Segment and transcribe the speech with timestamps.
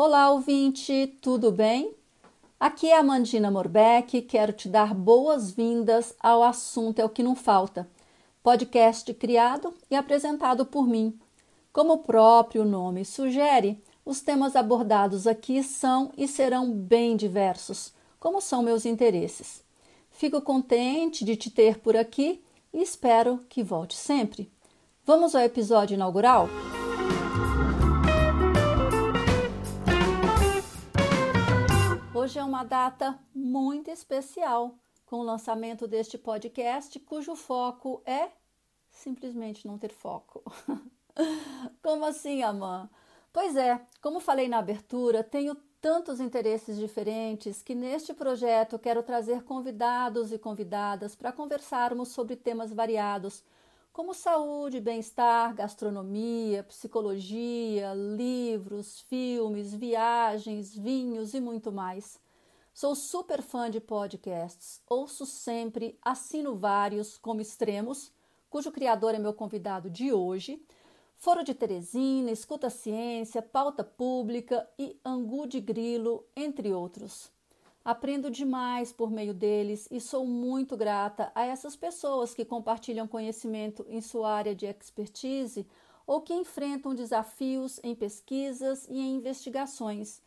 [0.00, 1.92] Olá, ouvinte, tudo bem?
[2.60, 7.34] Aqui é a Mandina Morbeck, quero te dar boas-vindas ao Assunto é o que não
[7.34, 7.90] falta,
[8.40, 11.18] podcast criado e apresentado por mim.
[11.72, 18.40] Como o próprio nome sugere, os temas abordados aqui são e serão bem diversos, como
[18.40, 19.64] são meus interesses.
[20.12, 22.40] Fico contente de te ter por aqui
[22.72, 24.48] e espero que volte sempre.
[25.04, 26.48] Vamos ao episódio inaugural?
[32.18, 34.74] Hoje é uma data muito especial
[35.06, 38.30] com o lançamento deste podcast, cujo foco é
[38.90, 40.42] simplesmente não ter foco.
[41.80, 42.90] como assim, Amã?
[43.32, 49.44] Pois é, como falei na abertura, tenho tantos interesses diferentes que neste projeto quero trazer
[49.44, 53.44] convidados e convidadas para conversarmos sobre temas variados,
[53.98, 62.20] como saúde, bem-estar, gastronomia, psicologia, livros, filmes, viagens, vinhos e muito mais.
[62.72, 68.12] Sou super fã de podcasts, ouço sempre, assino vários, como Extremos,
[68.48, 70.64] cujo criador é meu convidado de hoje,
[71.16, 77.32] Foro de Teresina, Escuta Ciência, Pauta Pública e Angu de Grilo, entre outros.
[77.88, 83.82] Aprendo demais por meio deles e sou muito grata a essas pessoas que compartilham conhecimento
[83.88, 85.66] em sua área de expertise
[86.06, 90.20] ou que enfrentam desafios em pesquisas e em investigações,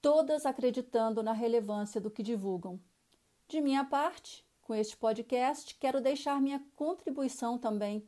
[0.00, 2.78] todas acreditando na relevância do que divulgam.
[3.48, 8.06] De minha parte, com este podcast, quero deixar minha contribuição também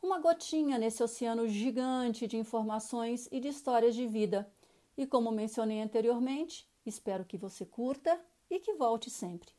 [0.00, 4.48] uma gotinha nesse oceano gigante de informações e de histórias de vida.
[4.96, 8.18] E como mencionei anteriormente, espero que você curta
[8.50, 9.50] e que volte sempre.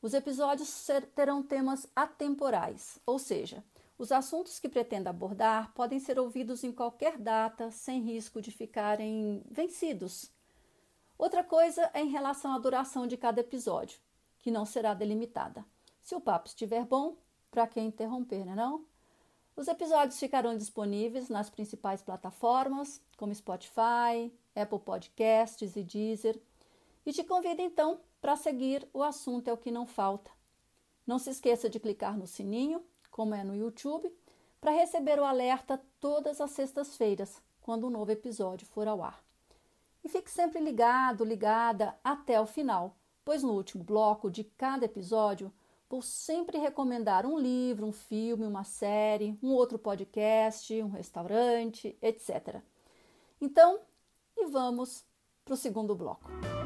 [0.00, 3.64] Os episódios terão temas atemporais, ou seja,
[3.98, 9.42] os assuntos que pretendo abordar podem ser ouvidos em qualquer data, sem risco de ficarem
[9.50, 10.30] vencidos.
[11.18, 13.98] Outra coisa é em relação à duração de cada episódio,
[14.38, 15.64] que não será delimitada.
[16.00, 17.16] Se o papo estiver bom,
[17.50, 18.86] para quem interromper, né não?
[19.56, 26.40] Os episódios ficarão disponíveis nas principais plataformas, como Spotify, Apple Podcasts e Deezer.
[27.08, 30.30] E te convido então para seguir o assunto é o que não falta.
[31.06, 34.14] Não se esqueça de clicar no sininho, como é no YouTube,
[34.60, 39.24] para receber o alerta todas as sextas-feiras, quando um novo episódio for ao ar.
[40.04, 45.50] E fique sempre ligado, ligada até o final, pois no último bloco de cada episódio
[45.88, 52.60] por sempre recomendar um livro, um filme, uma série, um outro podcast, um restaurante, etc.
[53.40, 53.80] Então,
[54.36, 55.06] e vamos
[55.42, 56.57] para o segundo bloco.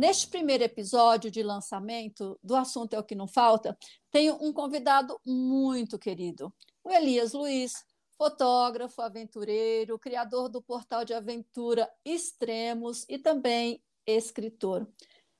[0.00, 3.76] Neste primeiro episódio de lançamento do Assunto é o que não falta,
[4.10, 6.50] tenho um convidado muito querido,
[6.82, 7.84] o Elias Luiz,
[8.16, 14.88] fotógrafo, aventureiro, criador do portal de aventura Extremos e também escritor.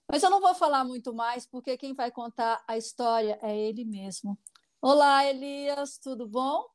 [0.06, 3.86] Mas eu não vou falar muito mais, porque quem vai contar a história é ele
[3.86, 4.38] mesmo.
[4.82, 6.66] Olá, Elias, tudo bom?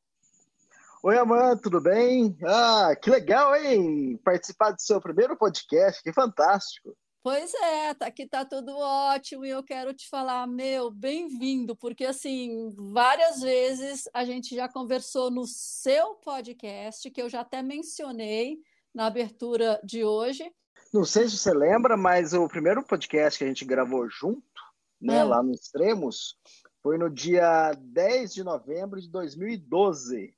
[1.04, 2.36] Oi, Amanda, tudo bem?
[2.48, 4.18] Ah, que legal, hein?
[4.26, 6.98] Participar do seu primeiro podcast, que fantástico.
[7.26, 12.06] Pois é, tá, aqui tá tudo ótimo e eu quero te falar, meu, bem-vindo, porque
[12.06, 18.60] assim, várias vezes a gente já conversou no seu podcast, que eu já até mencionei
[18.94, 20.54] na abertura de hoje,
[20.94, 24.62] não sei se você lembra, mas o primeiro podcast que a gente gravou junto,
[25.02, 25.24] né, é.
[25.24, 26.38] lá no Extremos,
[26.84, 30.32] foi no dia 10 de novembro de 2012.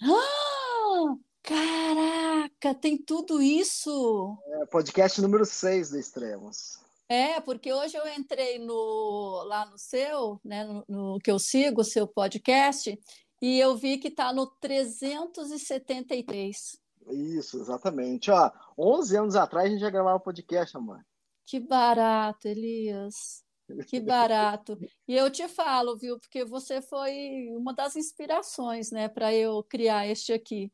[0.00, 1.16] Ah,
[1.50, 4.38] caraca, tem tudo isso!
[4.46, 6.78] É, podcast número 6 do Extremos.
[7.08, 11.80] É, porque hoje eu entrei no, lá no seu, né, no, no que eu sigo,
[11.80, 12.96] o seu podcast,
[13.42, 16.78] e eu vi que está no 373.
[17.10, 18.30] Isso, exatamente.
[18.30, 21.04] Ó, 11 anos atrás a gente já gravava podcast, amor.
[21.44, 23.42] Que barato, Elias.
[23.88, 24.78] Que barato.
[25.08, 30.06] E eu te falo, viu, porque você foi uma das inspirações, né, para eu criar
[30.06, 30.70] este aqui.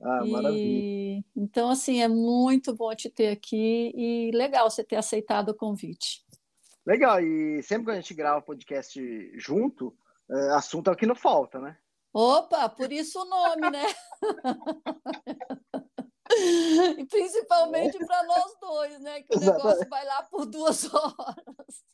[0.00, 0.30] Ah, e...
[0.30, 1.24] maravilha.
[1.36, 6.24] Então, assim, é muito bom te ter aqui e legal você ter aceitado o convite.
[6.86, 8.98] Legal, e sempre que a gente grava podcast
[9.38, 9.94] junto,
[10.30, 11.76] é, assunto é o que não falta, né?
[12.12, 13.84] Opa, por isso o nome, né?
[16.98, 19.22] e principalmente para nós dois, né?
[19.22, 19.64] Que o Exatamente.
[19.64, 21.84] negócio vai lá por duas horas.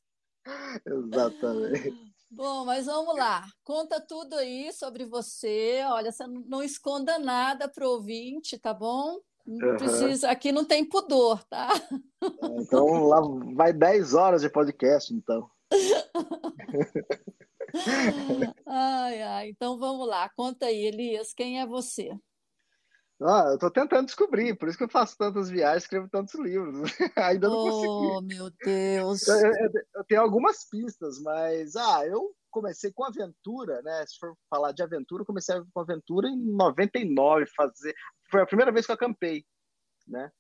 [0.87, 2.14] Exatamente.
[2.35, 3.47] Bom, mas vamos lá.
[3.63, 5.85] Conta tudo aí sobre você.
[5.87, 9.21] Olha, você não esconda nada para o ouvinte, tá bom?
[9.47, 11.69] Não precisa, aqui não tem pudor, tá?
[12.23, 12.27] É,
[12.61, 13.21] então lá
[13.55, 15.49] vai 10 horas de podcast, então.
[18.67, 20.29] ai, ai, então vamos lá.
[20.31, 22.19] Conta aí, Elias, quem é você?
[23.27, 26.91] Ah, eu tô tentando descobrir, por isso que eu faço tantas viagens, escrevo tantos livros.
[27.17, 28.07] Ainda não oh, consegui.
[28.13, 29.27] Oh, meu Deus!
[29.27, 34.05] Eu, eu, eu, tenho algumas pistas, mas ah, eu comecei com aventura, né?
[34.07, 37.95] Se for falar de aventura, eu comecei com aventura em 99, fazer.
[38.31, 39.43] Foi a primeira vez que eu acampei,
[40.07, 40.31] né?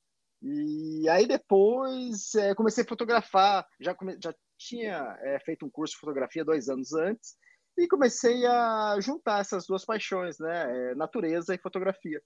[0.42, 5.94] E aí depois é, comecei a fotografar, já, come, já tinha é, feito um curso
[5.94, 7.34] de fotografia dois anos antes,
[7.78, 10.90] e comecei a juntar essas duas paixões, né?
[10.90, 12.22] É, natureza e fotografia.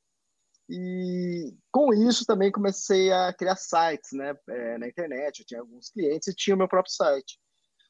[0.68, 5.40] E com isso também comecei a criar sites né, é, na internet.
[5.40, 7.38] Eu tinha alguns clientes e tinha o meu próprio site.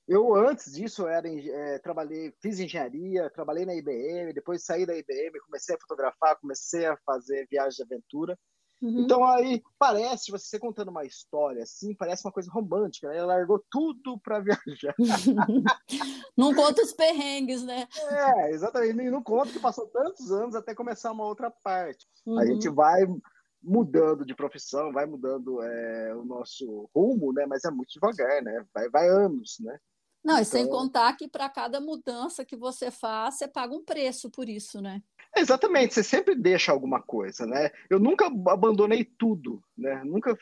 [0.06, 5.38] Eu, antes disso, era, é, trabalhei, fiz engenharia, trabalhei na IBM, depois saí da IBM,
[5.44, 8.38] comecei a fotografar, comecei a fazer viagens de aventura.
[8.80, 9.00] Uhum.
[9.00, 13.18] Então aí parece, você contando uma história assim, parece uma coisa romântica, né?
[13.18, 14.94] Ela largou tudo para viajar.
[16.36, 17.88] não conta os perrengues, né?
[18.08, 19.00] É, exatamente.
[19.00, 22.06] E não conta que passou tantos anos até começar uma outra parte.
[22.24, 22.38] Uhum.
[22.38, 23.02] A gente vai
[23.60, 27.46] mudando de profissão, vai mudando é, o nosso rumo, né?
[27.46, 28.64] Mas é muito devagar, né?
[28.72, 29.76] Vai, vai anos, né?
[30.24, 30.42] Não, então...
[30.42, 34.30] e sem então contar que para cada mudança que você faz, você paga um preço
[34.30, 35.02] por isso, né?
[35.36, 37.70] Exatamente, você sempre deixa alguma coisa, né?
[37.88, 40.02] Eu nunca abandonei tudo, né?
[40.04, 40.36] Nunca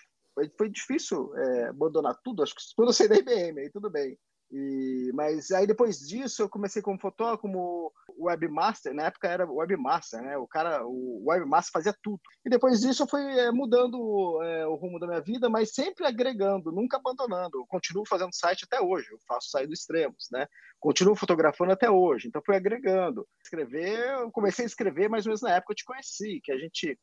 [0.56, 2.42] foi difícil é, abandonar tudo.
[2.42, 4.18] Acho que quando eu saí da IBM, aí tudo bem.
[4.50, 8.94] E, mas aí depois disso eu comecei como fotógrafo, como webmaster.
[8.94, 10.36] Na época era webmaster, né?
[10.36, 12.20] O cara, o webmaster fazia tudo.
[12.44, 16.06] E depois disso eu fui é, mudando é, o rumo da minha vida, mas sempre
[16.06, 17.58] agregando, nunca abandonando.
[17.58, 19.08] Eu continuo fazendo site até hoje.
[19.10, 20.46] Eu faço sair dos extremos, né?
[20.78, 22.28] Continuo fotografando até hoje.
[22.28, 23.26] Então fui agregando.
[23.42, 26.58] Escrever, eu comecei a escrever mais ou menos na época eu te conheci, que a
[26.58, 26.98] gente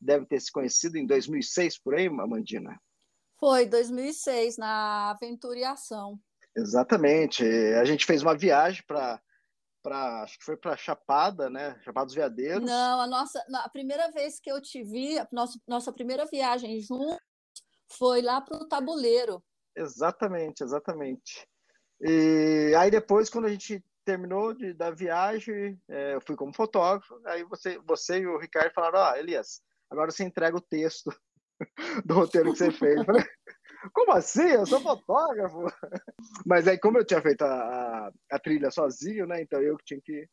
[0.00, 2.80] deve ter se conhecido em 2006 por aí, Amandina.
[3.38, 6.18] Foi 2006 na Aventura e Ação.
[6.58, 7.44] Exatamente.
[7.74, 9.20] A gente fez uma viagem para
[9.80, 11.80] para acho que foi para Chapada, né?
[11.84, 12.64] Chapada dos Veadeiros.
[12.64, 16.80] Não, a nossa a primeira vez que eu te vi, a nossa, nossa primeira viagem
[16.80, 17.18] juntos
[17.96, 19.42] foi lá para o Tabuleiro.
[19.76, 21.48] Exatamente, exatamente.
[22.00, 27.20] E aí depois, quando a gente terminou de, da viagem, é, eu fui como fotógrafo,
[27.24, 31.10] aí você, você e o Ricardo falaram, ó, oh, Elias, agora você entrega o texto
[32.04, 33.00] do roteiro que você fez.
[33.92, 34.48] Como assim?
[34.48, 35.66] Eu sou fotógrafo.
[36.44, 39.40] Mas aí, como eu tinha feito a, a, a trilha sozinho, né?
[39.42, 40.28] Então eu que tinha que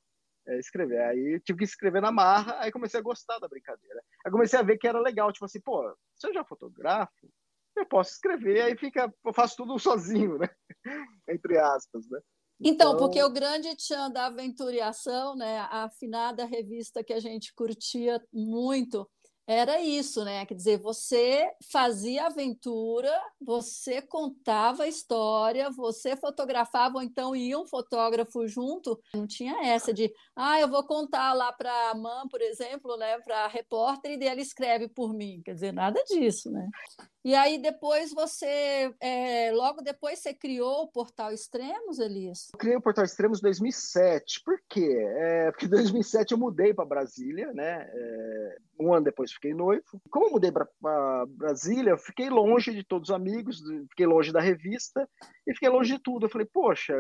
[0.47, 1.01] é, escrever.
[1.01, 4.01] Aí tive que escrever na marra, aí comecei a gostar da brincadeira.
[4.25, 7.30] Aí comecei a ver que era legal, tipo assim, pô, se eu já fotografo,
[7.75, 10.48] eu posso escrever, aí fica, eu faço tudo sozinho, né?
[11.30, 12.19] Entre aspas, né?
[12.59, 17.53] Então, então, porque o grande tchan da Aventuriação, né, a afinada revista que a gente
[17.53, 19.09] curtia muito,
[19.47, 20.45] era isso, né?
[20.45, 28.47] Quer dizer, você fazia aventura, você contava história, você fotografava, ou então ia um fotógrafo
[28.47, 29.00] junto.
[29.13, 33.19] Não tinha essa de, ah, eu vou contar lá para a mãe, por exemplo, né,
[33.19, 35.42] para a repórter, e ela escreve por mim.
[35.44, 36.69] Quer dizer, nada disso, né?
[37.25, 42.50] E aí depois você, é, logo depois você criou o Portal Extremos, Elias?
[42.54, 44.44] Eu criei o Portal Extremos em 2007.
[44.45, 44.95] Por quê?
[45.18, 47.89] É, porque em 2007 eu mudei para Brasília, né?
[47.92, 50.00] É, um ano depois fiquei noivo.
[50.12, 50.68] Como eu mudei para
[51.30, 55.10] Brasília, eu fiquei longe de todos os amigos, fiquei longe da revista
[55.48, 56.27] e fiquei longe de tudo.
[56.27, 56.94] Eu falei, poxa,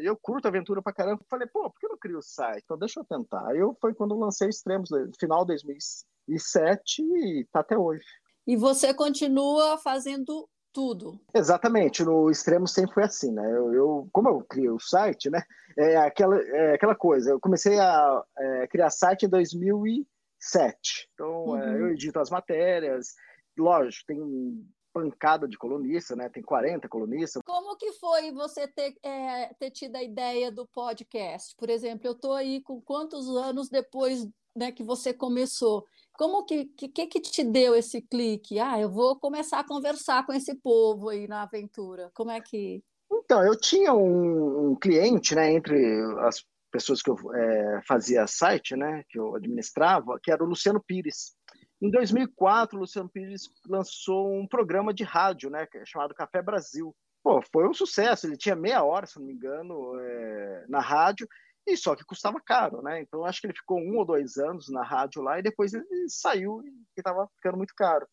[0.00, 1.20] eu curto aventura para caramba.
[1.20, 2.62] Eu falei, pô, por que eu não crio o site?
[2.64, 3.54] Então deixa eu tentar.
[3.54, 4.88] Eu, foi quando eu lancei Extremos,
[5.20, 8.06] final de 2007 e tá até hoje.
[8.46, 11.18] E você continua fazendo tudo.
[11.34, 13.50] Exatamente, no extremo sempre foi assim, né?
[13.50, 15.42] Eu, eu como eu criei o site, né?
[15.76, 17.30] É aquela, é aquela coisa.
[17.30, 21.08] Eu comecei a é, criar site em 2007.
[21.14, 21.58] Então, uhum.
[21.58, 23.14] é, eu edito as matérias.
[23.58, 26.28] Lógico, tem pancada de colunista, né?
[26.28, 27.42] Tem 40 colunistas.
[27.44, 31.54] Como que foi você ter, é, ter tido a ideia do podcast?
[31.56, 34.26] Por exemplo, eu estou aí com quantos anos depois
[34.56, 35.86] né, que você começou?
[36.16, 38.58] Como que, que que te deu esse clique?
[38.58, 42.10] Ah, eu vou começar a conversar com esse povo aí na aventura.
[42.14, 42.82] Como é que?
[43.12, 45.76] Então, eu tinha um, um cliente, né, entre
[46.20, 50.82] as pessoas que eu é, fazia site, né, que eu administrava, que era o Luciano
[50.82, 51.34] Pires.
[51.80, 56.94] Em 2004, o Luciano Pires lançou um programa de rádio, né, é chamado Café Brasil.
[57.22, 58.26] Pô, foi um sucesso.
[58.26, 61.28] Ele tinha meia hora, se não me engano, é, na rádio
[61.66, 63.00] e só que custava caro, né?
[63.00, 66.08] Então acho que ele ficou um ou dois anos na rádio lá e depois ele
[66.08, 68.06] saiu e estava ficando muito caro.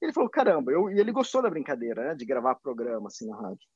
[0.00, 0.90] Ele falou, caramba, eu...
[0.90, 2.14] e ele gostou da brincadeira, né?
[2.14, 3.66] De gravar programa assim na rádio.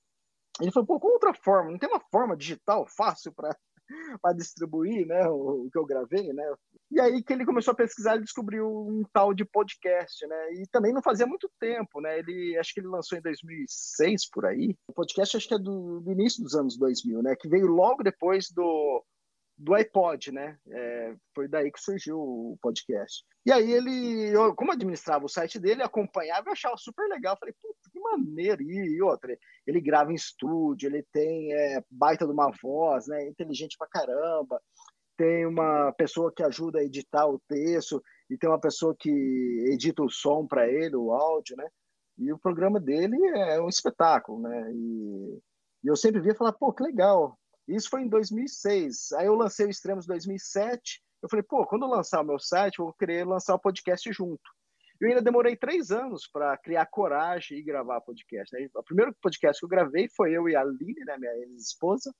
[0.61, 3.50] Ele falou, pô, com outra forma, não tem uma forma digital fácil para
[4.21, 6.45] para distribuir, né, o, o, que eu gravei, né?
[6.90, 10.54] E aí que ele começou a pesquisar, ele descobriu um tal de podcast, né?
[10.54, 12.18] E também não fazia muito tempo, né?
[12.18, 14.76] Ele acho que ele lançou em 2006 por aí.
[14.88, 17.35] O podcast acho que é do, do início dos anos 2000, né?
[17.37, 19.04] Que veio logo depois do
[19.58, 20.58] do iPod, né?
[20.68, 23.25] É, foi daí que surgiu o podcast.
[23.44, 27.36] E aí ele, eu, como administrava o site dele, acompanhava e achava super legal.
[27.38, 28.62] Falei, puta, que maneiro.
[28.62, 29.36] E outra,
[29.66, 33.26] ele grava em estúdio, ele tem é, baita de uma voz, né?
[33.28, 34.60] Inteligente pra caramba.
[35.16, 39.10] Tem uma pessoa que ajuda a editar o texto e tem uma pessoa que
[39.72, 41.66] edita o som para ele, o áudio, né?
[42.18, 44.72] E o programa dele é um espetáculo, né?
[44.72, 45.38] E,
[45.84, 47.38] e eu sempre via falar, pô, que legal.
[47.68, 49.12] Isso foi em 2006.
[49.12, 51.02] Aí eu lancei o Extremos 2007.
[51.23, 54.12] Eu falei, pô, quando eu lançar o meu site, eu vou querer lançar o podcast
[54.12, 54.42] junto.
[55.00, 58.54] Eu ainda demorei três anos para criar coragem e gravar podcast.
[58.54, 58.68] Né?
[58.75, 62.14] O primeiro podcast que eu gravei foi eu e a Aline, né, minha ex-esposa.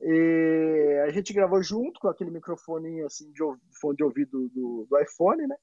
[0.00, 3.42] E a gente gravou junto com aquele microfone assim, de
[3.80, 5.56] fone de ouvido do, do iPhone, né?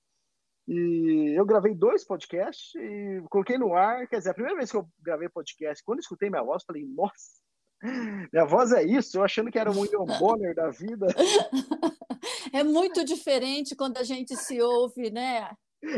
[0.67, 4.07] E eu gravei dois podcasts e coloquei no ar.
[4.07, 6.85] Quer dizer, a primeira vez que eu gravei podcast, quando eu escutei minha voz, falei,
[6.85, 7.41] nossa,
[7.81, 11.07] minha voz é isso, eu achando que era um William Bonner da vida.
[12.51, 15.49] É muito diferente quando a gente se ouve, né?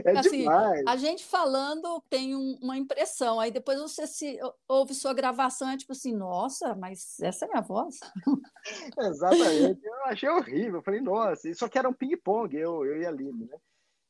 [0.04, 0.84] É assim, demais.
[0.86, 5.78] A gente falando tem um, uma impressão, aí depois você se ouve sua gravação, é
[5.78, 8.00] tipo assim, nossa, mas essa é minha voz?
[9.00, 13.06] Exatamente, eu achei horrível, eu falei, nossa, só que era um ping-pong, eu, eu e
[13.06, 13.58] a Aline, né?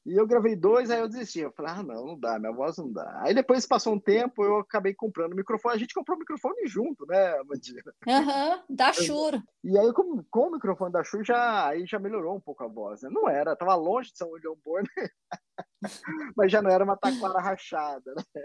[0.06, 1.40] E eu gravei dois, aí eu desisti.
[1.40, 3.22] Eu falei, ah, não, não dá, minha voz não dá.
[3.22, 5.76] Aí depois passou um tempo, eu acabei comprando o microfone.
[5.76, 7.82] A gente comprou o microfone junto, né, Mandina?
[8.08, 9.44] Aham, uhum, da Shure.
[9.64, 12.68] E aí, com, com o microfone da Shure, já, aí já melhorou um pouco a
[12.68, 13.10] voz, né?
[13.12, 15.12] Não era, tava longe de São William Bonner,
[16.36, 18.44] mas já não era uma taquara rachada, né?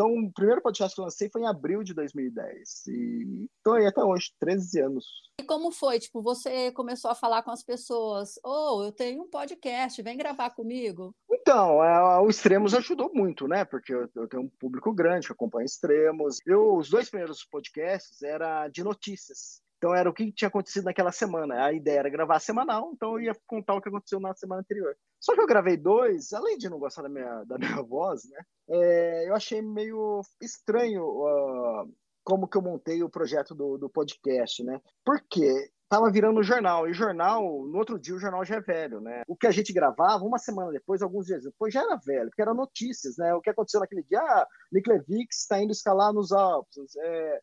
[0.00, 2.86] Então, o primeiro podcast que eu lancei foi em abril de 2010.
[2.86, 5.04] E estou aí até hoje, 13 anos.
[5.38, 5.98] E como foi?
[5.98, 10.54] Tipo, você começou a falar com as pessoas: Oh, eu tenho um podcast, vem gravar
[10.54, 11.14] comigo?
[11.30, 13.66] Então, é, o Extremos ajudou muito, né?
[13.66, 16.38] Porque eu, eu, tenho um público grande que acompanha Extremos.
[16.46, 19.60] Eu, os dois primeiros podcasts eram de notícias.
[19.80, 21.64] Então era o que tinha acontecido naquela semana.
[21.64, 24.94] A ideia era gravar semanal, então eu ia contar o que aconteceu na semana anterior.
[25.18, 28.42] Só que eu gravei dois, além de não gostar da minha, da minha voz, né?
[28.68, 31.90] É, eu achei meio estranho uh,
[32.22, 34.78] como que eu montei o projeto do, do podcast, né?
[35.02, 39.22] Porque tava virando jornal, e jornal, no outro dia o jornal já é velho, né?
[39.26, 42.42] O que a gente gravava, uma semana depois, alguns dias depois, já era velho, porque
[42.42, 43.32] eram notícias, né?
[43.34, 44.90] O que aconteceu naquele dia, ah, Nick
[45.30, 47.40] está indo escalar nos Alpes, é,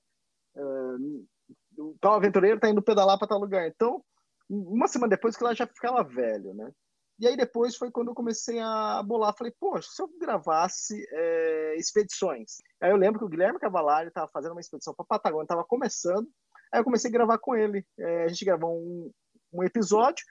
[0.56, 0.62] é
[1.78, 3.68] o tal aventureiro tá indo pedalar para tal lugar.
[3.68, 4.04] Então,
[4.50, 6.72] uma semana depois que ela já ficava velho, né?
[7.20, 11.76] E aí depois foi quando eu comecei a bolar, falei, poxa, se eu gravasse é,
[11.76, 12.58] expedições.
[12.80, 16.28] Aí eu lembro que o Guilherme Cavalari estava fazendo uma expedição para Patagônia, estava começando,
[16.72, 17.84] aí eu comecei a gravar com ele.
[18.00, 19.12] É, a gente gravou um,
[19.52, 20.24] um episódio,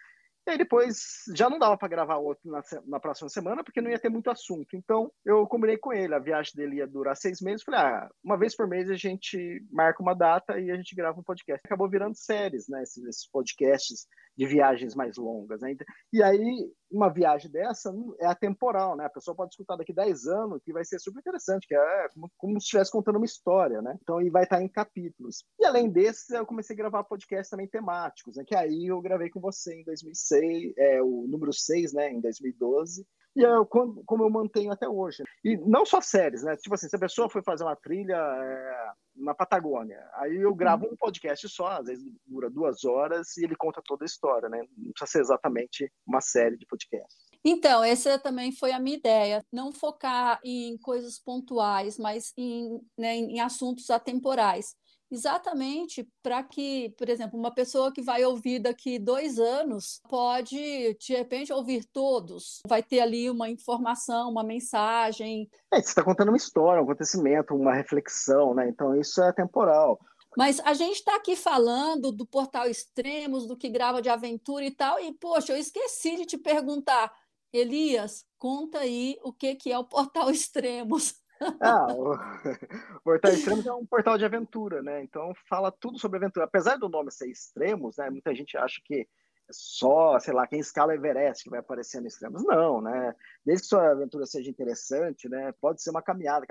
[0.47, 3.91] e aí depois já não dava para gravar outro na, na, próxima semana, porque não
[3.91, 4.77] ia ter muito assunto.
[4.77, 7.65] Então eu combinei com ele, a viagem dele ia durar seis meses.
[7.65, 11.19] Falei, ah, uma vez por mês a gente marca uma data e a gente grava
[11.19, 11.61] um podcast.
[11.65, 12.83] Acabou virando séries, né?
[12.83, 15.61] Esses, esses podcasts de viagens mais longas.
[15.61, 15.77] Né?
[16.13, 19.07] E aí, uma viagem dessa é atemporal, né?
[19.07, 22.31] A pessoa pode escutar daqui 10 anos, que vai ser super interessante, que é como,
[22.37, 23.97] como se estivesse contando uma história, né?
[24.03, 25.45] Então, e vai estar em capítulos.
[25.59, 28.45] E além desses, eu comecei a gravar podcasts também temáticos, né?
[28.47, 32.13] Que aí eu gravei com você em 2006, é, o número 6, né?
[32.13, 33.07] Em 2012.
[33.37, 35.23] E é como eu mantenho até hoje.
[35.45, 36.57] E não só séries, né?
[36.57, 40.87] Tipo assim, se a pessoa foi fazer uma trilha é, na Patagônia, aí eu gravo
[40.87, 40.95] uhum.
[40.95, 44.65] um podcast só, às vezes dura duas horas e ele conta toda a história, né?
[44.77, 47.27] Não precisa ser exatamente uma série de podcasts.
[47.45, 53.15] Então, essa também foi a minha ideia, não focar em coisas pontuais, mas em, né,
[53.15, 54.75] em assuntos atemporais
[55.11, 61.15] exatamente para que, por exemplo, uma pessoa que vai ouvir daqui dois anos pode, de
[61.15, 62.61] repente, ouvir todos.
[62.67, 65.49] Vai ter ali uma informação, uma mensagem.
[65.73, 68.69] É, você está contando uma história, um acontecimento, uma reflexão, né?
[68.69, 69.99] Então isso é temporal.
[70.37, 74.71] Mas a gente está aqui falando do portal Extremos, do que grava de aventura e
[74.71, 77.11] tal, e, poxa, eu esqueci de te perguntar,
[77.51, 81.15] Elias, conta aí o que, que é o portal Extremos.
[81.61, 82.17] Ah, o
[83.05, 85.03] Portal Extremos é um portal de aventura, né?
[85.03, 86.47] Então fala tudo sobre aventura.
[86.47, 88.11] Apesar do nome ser Extremos, né?
[88.11, 89.07] Muita gente acha que é
[89.51, 92.45] só, sei lá, quem escala Everest que vai aparecer no Extremos.
[92.45, 93.15] Não, né?
[93.45, 95.53] Desde que sua aventura seja interessante, né?
[95.61, 96.47] Pode ser uma caminhada,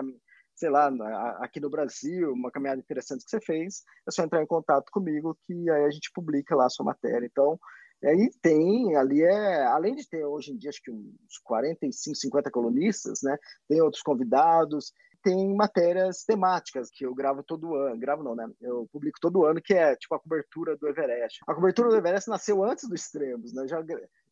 [0.56, 0.90] sei lá,
[1.40, 5.38] aqui no Brasil, uma caminhada interessante que você fez, é só entrar em contato comigo
[5.46, 7.26] que aí a gente publica lá a sua matéria.
[7.26, 7.60] Então,
[8.02, 12.16] e aí tem, ali é, além de ter hoje em dia acho que uns 45,
[12.16, 13.38] 50 colunistas, né?
[13.68, 18.48] Tem outros convidados, tem matérias temáticas que eu gravo todo ano, gravo não, né?
[18.62, 21.40] Eu publico todo ano, que é tipo a cobertura do Everest.
[21.48, 23.68] A cobertura do Everest nasceu antes do Extremos, né?
[23.68, 23.84] Já,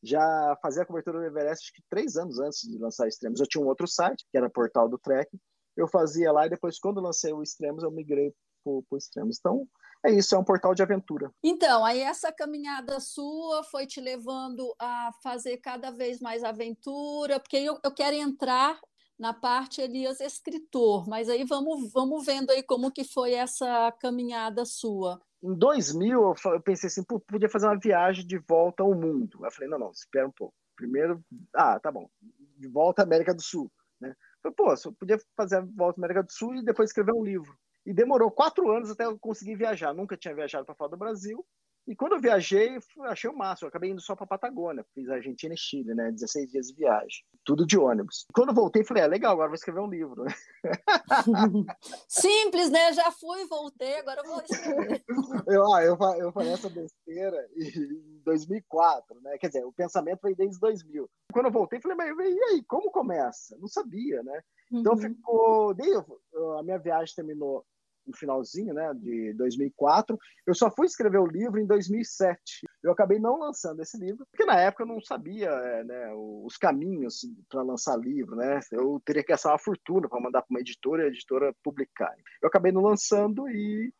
[0.03, 3.39] já fazia a cobertura do Everest acho que três anos antes de lançar Extremos.
[3.39, 5.35] Eu tinha um outro site, que era Portal do Trek,
[5.75, 8.31] eu fazia lá e depois, quando lancei o Extremos, eu migrei
[8.63, 9.37] para o Extremos.
[9.39, 9.67] Então,
[10.05, 11.31] é isso, é um portal de aventura.
[11.41, 17.57] Então, aí essa caminhada sua foi te levando a fazer cada vez mais aventura, porque
[17.57, 18.79] eu, eu quero entrar
[19.17, 24.65] na parte Elias escritor, mas aí vamos, vamos vendo aí como que foi essa caminhada
[24.65, 25.21] sua.
[25.41, 29.39] Em 2000, eu pensei assim, podia fazer uma viagem de volta ao mundo.
[29.43, 30.53] Eu falei, não, não, espera um pouco.
[30.75, 31.23] Primeiro,
[31.55, 32.09] ah, tá bom,
[32.57, 34.15] de volta à América do Sul, né?
[34.41, 37.23] Falei, pô, eu podia fazer a volta à América do Sul e depois escrever um
[37.23, 37.55] livro.
[37.85, 39.93] E demorou quatro anos até eu conseguir viajar.
[39.93, 41.45] Nunca tinha viajado para fora do Brasil.
[41.85, 43.65] E quando eu viajei, achei o máximo.
[43.65, 44.85] Eu acabei indo só para Patagônia.
[44.93, 46.11] Fiz Argentina e Chile, né?
[46.11, 47.25] 16 dias de viagem.
[47.43, 48.25] Tudo de ônibus.
[48.33, 50.23] Quando voltei, falei, é legal, agora vou escrever um livro.
[52.07, 52.93] Simples, né?
[52.93, 55.03] Já fui, voltei, agora eu vou escrever.
[55.45, 59.37] eu, ah, eu, eu falei essa besteira em 2004, né?
[59.37, 61.09] Quer dizer, o pensamento veio desde 2000.
[61.33, 63.57] Quando eu voltei, falei, mas e aí, como começa?
[63.59, 64.41] Não sabia, né?
[64.71, 64.99] Então uhum.
[64.99, 65.73] ficou.
[65.73, 67.65] Daí eu, a minha viagem terminou
[68.05, 70.17] no finalzinho né, de 2004.
[70.45, 72.65] Eu só fui escrever o livro em 2007.
[72.83, 76.57] Eu acabei não lançando esse livro, porque na época eu não sabia é, né, os
[76.57, 78.35] caminhos para lançar livro.
[78.35, 78.59] Né?
[78.71, 82.13] Eu teria que gastar uma fortuna para mandar para uma editora e a editora publicar.
[82.41, 83.93] Eu acabei não lançando e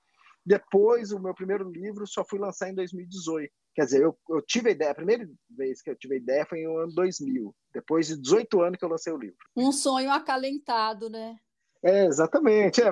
[0.46, 3.52] depois o meu primeiro livro só fui lançar em 2018.
[3.76, 6.46] Quer dizer, eu, eu tive a ideia, a primeira vez que eu tive a ideia
[6.46, 9.38] foi no ano 2000, depois de 18 anos que eu lancei o livro.
[9.56, 11.38] Um sonho acalentado, né?
[11.84, 12.82] É, exatamente.
[12.82, 12.90] É,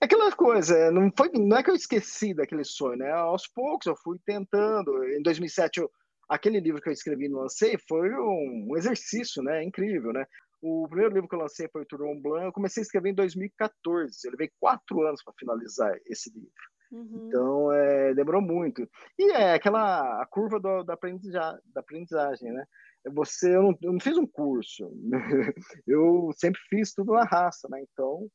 [0.00, 3.10] aquela coisa, é, não, foi, não é que eu esqueci daquele sonho, né?
[3.10, 5.02] Aos poucos eu fui tentando.
[5.04, 5.90] Em 2007, eu,
[6.28, 9.64] aquele livro que eu escrevi e lancei foi um, um, exercício, né?
[9.64, 10.26] Incrível, né?
[10.60, 13.14] O primeiro livro que eu lancei foi o Tour Blanc, eu comecei a escrever em
[13.14, 14.18] 2014.
[14.24, 16.50] Eu levei quatro anos para finalizar esse livro.
[16.92, 17.26] Uhum.
[17.26, 18.88] Então, é, demorou muito.
[19.18, 22.64] E é aquela a curva do, da, aprendizagem, da aprendizagem, né?
[23.12, 24.90] Você eu não, eu não fiz um curso,
[25.86, 27.82] eu sempre fiz tudo na raça, né?
[27.92, 28.28] Então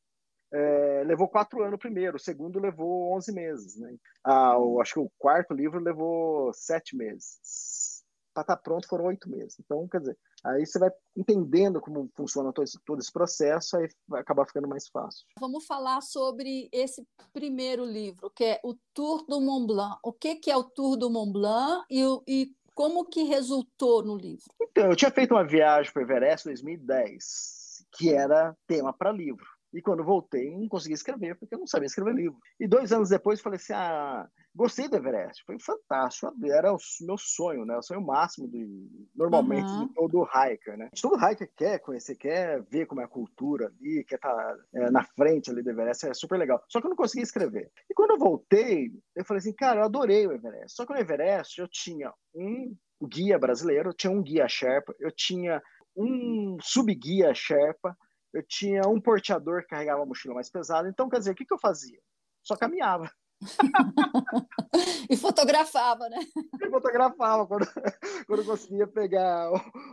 [0.52, 3.96] é, levou quatro anos primeiro, o segundo levou onze meses, né?
[4.22, 8.02] Ah, o, acho que o quarto livro levou sete meses.
[8.34, 9.58] Para estar tá pronto foram oito meses.
[9.58, 13.88] Então, quer dizer, aí você vai entendendo como funciona todo esse, todo esse processo, aí
[14.06, 15.26] vai acabar ficando mais fácil.
[15.40, 19.98] Vamos falar sobre esse primeiro livro, que é o Tour do Mont Blanc.
[20.02, 24.16] O que, que é o Tour do Mont Blanc e, e como que resultou no
[24.16, 24.44] livro?
[24.60, 29.12] Então, eu tinha feito uma viagem para o Everest em 2010, que era tema para
[29.12, 29.46] livro.
[29.72, 32.38] E quando voltei, não consegui escrever, porque eu não sabia escrever livro.
[32.60, 36.32] E dois anos depois, falei assim: ah, gostei do Everest, foi fantástico.
[36.44, 37.76] Era o meu sonho, né?
[37.76, 38.66] O sonho máximo, de,
[39.14, 39.86] normalmente, uhum.
[39.86, 40.88] de todo hiker, né?
[41.00, 44.90] Todo hiker quer conhecer, quer ver como é a cultura ali, quer estar tá, é,
[44.90, 46.62] na frente ali do Everest, é super legal.
[46.68, 47.70] Só que eu não consegui escrever.
[47.90, 50.76] E quando eu voltei, eu falei assim: cara, eu adorei o Everest.
[50.76, 55.10] Só que no Everest eu tinha um guia brasileiro, eu tinha um guia Sherpa, eu
[55.10, 55.62] tinha
[55.96, 57.96] um subguia Sherpa,
[58.32, 60.88] eu tinha um porteador que carregava a mochila mais pesada.
[60.88, 61.98] Então, quer dizer, o que, que eu fazia?
[62.42, 63.10] Só caminhava.
[65.10, 66.18] e fotografava, né?
[66.60, 67.66] E fotografava quando,
[68.26, 69.50] quando conseguia pegar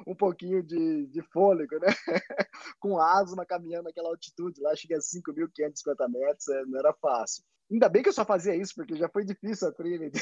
[0.08, 1.88] um pouquinho de, de fôlego, né?
[2.80, 7.44] Com asma, caminhando naquela altitude lá, cheguei a 5.550 metros, é, não era fácil.
[7.72, 10.20] Ainda bem que eu só fazia isso, porque já foi difícil a Trinity.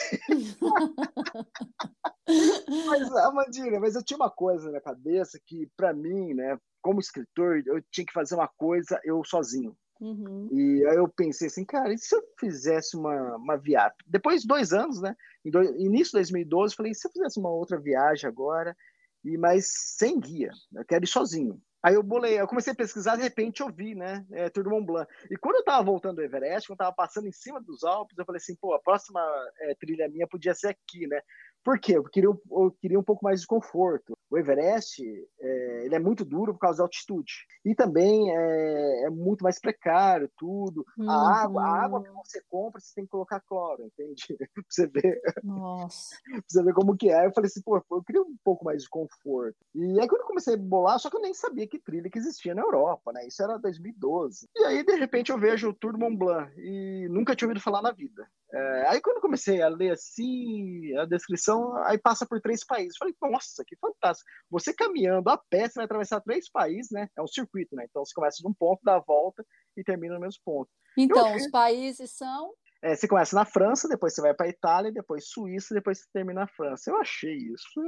[2.87, 7.63] mas, Amandina, mas eu tinha uma coisa na cabeça que, para mim, né, como escritor,
[7.65, 9.77] eu tinha que fazer uma coisa eu sozinho.
[9.99, 10.47] Uhum.
[10.51, 13.95] E aí eu pensei assim, cara, e se eu fizesse uma, uma viagem?
[14.05, 15.15] Depois de dois anos, né?
[15.43, 18.75] Em do, início de 2012, falei, se eu fizesse uma outra viagem agora,
[19.23, 20.51] e mas sem guia?
[20.73, 21.62] Eu quero ir sozinho.
[21.83, 24.69] Aí eu bolei, eu comecei a pesquisar, de repente eu vi, né, é, Tour du
[24.69, 25.10] Mont Blanc.
[25.29, 28.17] E quando eu tava voltando do Everest, quando eu tava passando em cima dos Alpes,
[28.17, 29.21] eu falei assim, pô, a próxima
[29.62, 31.21] é, trilha minha podia ser aqui, né?
[31.63, 31.98] Por quê?
[31.98, 34.13] Eu queria, eu queria um pouco mais de conforto.
[34.30, 35.02] O Everest
[35.39, 37.34] é, ele é muito duro por causa da altitude.
[37.65, 40.86] E também é, é muito mais precário tudo.
[40.98, 41.10] Uhum.
[41.10, 44.26] A, água, a água que você compra, você tem que colocar cloro, entende?
[44.54, 45.22] pra você ver.
[45.43, 46.15] Nossa.
[46.30, 47.26] pra você ver como que é.
[47.26, 49.58] Eu falei assim, pô, eu queria um pouco mais de conforto.
[49.76, 52.17] E aí quando eu comecei a bolar, só que eu nem sabia que trilha que
[52.17, 53.26] existia na Europa, né?
[53.28, 54.48] Isso era 2012.
[54.56, 57.63] E aí, de repente, eu vejo o Tour de Mont Blanc e nunca tinha ouvido
[57.63, 58.28] falar na vida.
[58.54, 61.46] É, aí quando eu comecei a ler assim, a descrição,
[61.86, 62.95] aí passa por três países.
[62.95, 64.29] Eu falei, nossa, que fantástico.
[64.49, 67.10] Você caminhando a pé, você vai atravessar três países, né?
[67.15, 67.86] É um circuito, né?
[67.89, 70.69] Então você começa de um ponto, dá a volta e termina no mesmo ponto.
[70.97, 72.53] Então, eu, os países são.
[72.81, 76.41] É, você começa na França, depois você vai para Itália, depois Suíça, depois você termina
[76.41, 76.89] na França.
[76.89, 77.81] Eu achei isso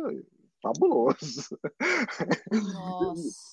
[0.61, 1.59] fabuloso.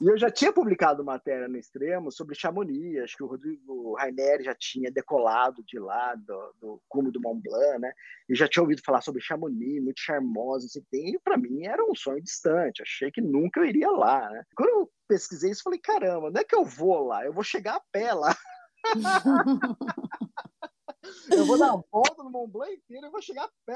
[0.02, 4.44] e eu já tinha publicado matéria no Extremo sobre Chamonix, acho que o Rodrigo Raineri
[4.44, 7.92] já tinha decolado de lá do, do cume do Mont Blanc, né?
[8.28, 11.94] E já tinha ouvido falar sobre Chamonix, muito charmosa, assim, e para mim era um
[11.94, 14.42] sonho distante, achei que nunca eu iria lá, né?
[14.56, 17.76] Quando eu pesquisei isso, falei, caramba, não é que eu vou lá, eu vou chegar
[17.76, 18.36] a pé lá.
[21.30, 23.74] Eu vou dar uma volta no Mont Blanc inteiro, eu vou chegar a pé.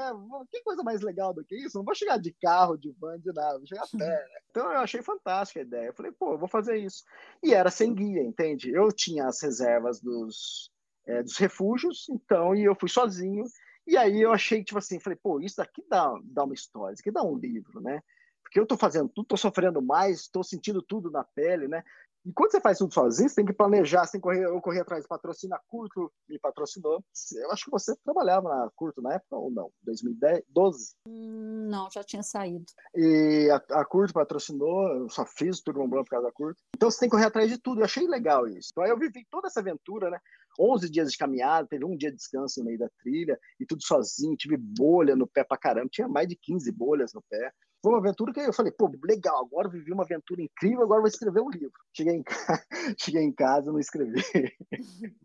[0.49, 1.77] Que coisa mais legal do que isso?
[1.77, 4.05] Não vou chegar de carro, de van, de nada, vou chegar a pé.
[4.05, 4.25] Né?
[4.49, 5.87] Então eu achei fantástica a ideia.
[5.87, 7.03] Eu falei, pô, eu vou fazer isso.
[7.43, 8.71] E era sem guia, entende?
[8.71, 10.71] Eu tinha as reservas dos,
[11.05, 13.43] é, dos refúgios, então, e eu fui sozinho.
[13.85, 17.01] E aí eu achei, tipo assim, falei, pô, isso daqui dá, dá uma história, isso
[17.01, 18.01] aqui dá um livro, né?
[18.41, 21.83] Porque eu tô fazendo tudo, tô sofrendo mais, tô sentindo tudo na pele, né?
[22.23, 24.61] E quando você faz tudo sozinho, você tem que planejar, você tem que correr, eu
[24.61, 27.03] corri atrás de patrocínio, a Curto me patrocinou.
[27.33, 29.71] Eu acho que você trabalhava na Curto na época ou não?
[29.83, 30.95] 2010, 12?
[31.07, 32.65] Hum, não, já tinha saído.
[32.93, 36.61] E a, a Curto patrocinou, eu só fiz o Turbo Branco por causa da Curto.
[36.75, 38.69] Então você tem que correr atrás de tudo, eu achei legal isso.
[38.71, 40.19] Então aí eu vivi toda essa aventura, né?
[40.59, 43.81] 11 dias de caminhada, teve um dia de descanso no meio da trilha, e tudo
[43.83, 47.91] sozinho, tive bolha no pé pra caramba, tinha mais de 15 bolhas no pé foi
[47.91, 51.41] uma aventura que eu falei, pô, legal, agora vivi uma aventura incrível, agora vou escrever
[51.41, 51.73] um livro.
[51.95, 52.65] Cheguei em, casa,
[52.99, 54.21] cheguei em casa não escrevi.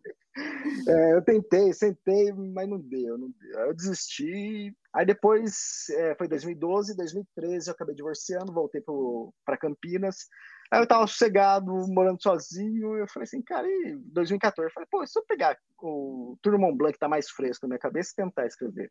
[0.88, 3.61] é, eu tentei, sentei, mas não deu, não deu.
[3.61, 4.75] Eu desisti.
[4.95, 8.83] Aí depois, é, foi 2012, 2013, eu acabei divorciando, voltei
[9.45, 10.27] para Campinas.
[10.71, 14.69] Aí eu tava sossegado, morando sozinho, eu falei assim, cara, e 2014?
[14.69, 17.71] Eu falei, pô, se eu pegar o Tour Mont Blanc que tá mais fresco na
[17.71, 18.88] minha cabeça e tentar escrever.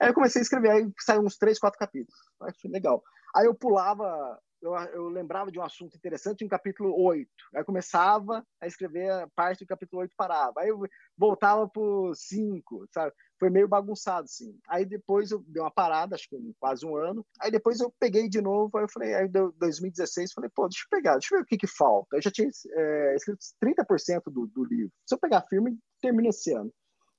[0.00, 2.18] Aí eu comecei a escrever, aí saiu uns três, quatro capítulos.
[2.42, 3.02] Aí foi legal.
[3.36, 7.28] Aí eu pulava, eu, eu lembrava de um assunto interessante em capítulo 8.
[7.54, 10.54] Aí começava a escrever a parte do capítulo 8 parava.
[10.58, 10.80] Aí eu
[11.16, 13.12] voltava pro 5, sabe?
[13.38, 14.58] Foi meio bagunçado, assim.
[14.68, 17.24] Aí depois eu dei uma parada, acho que quase um ano.
[17.38, 20.84] Aí depois eu peguei de novo, aí eu falei, aí deu 2016, falei, pô, deixa
[20.84, 22.16] eu pegar, deixa eu ver o que que falta.
[22.16, 24.92] Eu já tinha é, escrito 30% do, do livro.
[25.06, 26.72] Se eu pegar firme, termina esse ano.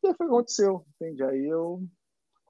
[0.04, 1.24] E aí foi o que aconteceu, entende?
[1.24, 1.84] Aí eu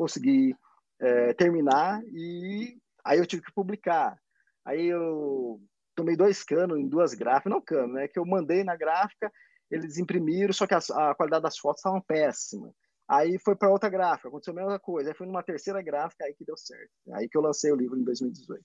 [0.01, 0.55] consegui
[0.99, 4.19] é, terminar e aí eu tive que publicar.
[4.65, 5.61] Aí eu
[5.95, 8.07] tomei dois canos em duas gráficas, não cano, né?
[8.07, 9.31] Que eu mandei na gráfica,
[9.69, 12.73] eles imprimiram, só que a, a qualidade das fotos estava péssima.
[13.07, 15.09] Aí foi para outra gráfica, aconteceu a mesma coisa.
[15.09, 16.89] Aí foi numa terceira gráfica, aí que deu certo.
[17.13, 18.63] Aí que eu lancei o livro em 2018.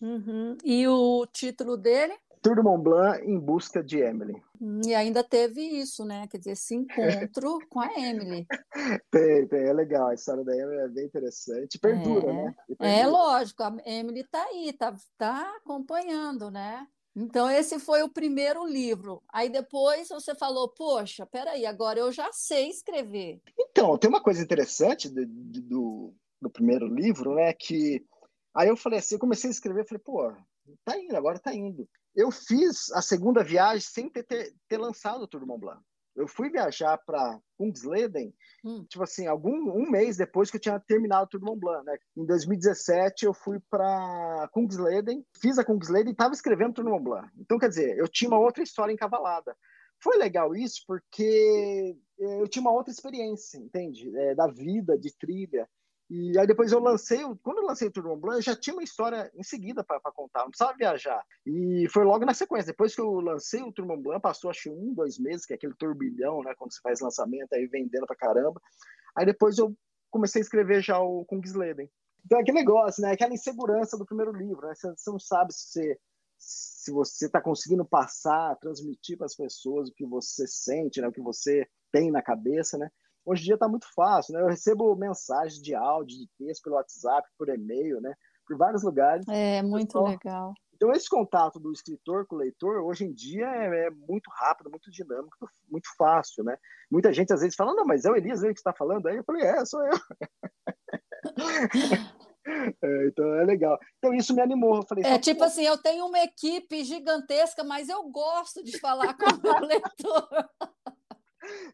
[0.00, 0.56] Uhum.
[0.62, 2.14] E o título dele?
[2.42, 4.42] Tour de Mont Blanc em busca de Emily.
[4.84, 6.26] E ainda teve isso, né?
[6.28, 8.46] Quer dizer, esse encontro com a Emily.
[9.10, 10.08] Tem, tem, é legal.
[10.08, 11.78] A história da Emily é bem interessante.
[11.78, 12.32] Perdura, é.
[12.32, 12.54] né?
[12.66, 12.88] Perdura.
[12.88, 16.86] É lógico, a Emily está aí, está tá acompanhando, né?
[17.14, 19.22] Então, esse foi o primeiro livro.
[19.32, 23.40] Aí depois você falou, poxa, peraí, agora eu já sei escrever.
[23.58, 27.52] Então, tem uma coisa interessante do, do, do primeiro livro, né?
[27.52, 28.04] Que
[28.54, 30.32] aí eu falei assim, eu comecei a escrever, falei, pô,
[30.84, 35.22] tá indo, agora tá indo eu fiz a segunda viagem sem ter, ter, ter lançado
[35.22, 35.80] o Tour Mont Blanc.
[36.16, 38.84] Eu fui viajar para Kungsleden, hum.
[38.88, 41.96] tipo assim, algum um mês depois que eu tinha terminado o Tour Mont Blanc, né?
[42.16, 47.04] Em 2017 eu fui para Kungsleden, fiz a Kungsleden e estava escrevendo o Tour Mont
[47.04, 47.28] Blanc.
[47.38, 49.56] Então, quer dizer, eu tinha uma outra história encavalada.
[50.02, 54.10] Foi legal isso porque eh, eu tinha uma outra experiência, entende?
[54.16, 55.68] É, da vida, de trilha.
[56.10, 58.74] E aí depois eu lancei, quando eu lancei o Tour Mont Blanc, eu já tinha
[58.74, 61.22] uma história em seguida para contar, não precisava viajar.
[61.44, 62.72] E foi logo na sequência.
[62.72, 65.56] Depois que eu lancei o Tour Mont Blanc, passou acho um, dois meses, que é
[65.56, 66.54] aquele turbilhão, né?
[66.56, 68.60] Quando você faz lançamento, aí vendendo pra caramba.
[69.14, 69.76] Aí depois eu
[70.10, 71.90] comecei a escrever já o Kungsleden.
[72.24, 73.12] Então é aquele negócio, né?
[73.12, 74.74] Aquela insegurança do primeiro livro, né?
[74.74, 75.98] Você, você não sabe se você
[76.40, 81.08] se você está conseguindo passar, transmitir para as pessoas o que você sente, né?
[81.08, 82.88] O que você tem na cabeça, né?
[83.28, 84.40] Hoje em dia está muito fácil, né?
[84.40, 88.14] Eu recebo mensagens de áudio, de texto pelo WhatsApp, por e-mail, né?
[88.46, 89.28] Por vários lugares.
[89.28, 90.54] É, muito então, legal.
[90.74, 94.70] Então, esse contato do escritor com o leitor, hoje em dia, é, é, muito rápido,
[94.70, 95.36] muito dinâmico,
[95.68, 96.56] muito fácil, né?
[96.90, 99.16] Muita gente, às vezes, fala, não, mas é o Elias que está falando aí?
[99.16, 99.98] Eu falei, é, sou eu.
[102.82, 103.78] É, então é legal.
[103.98, 104.82] Então isso me animou.
[104.88, 109.26] Falei, é tipo assim, eu tenho uma equipe gigantesca, mas eu gosto de falar com
[109.26, 110.48] o meu leitor.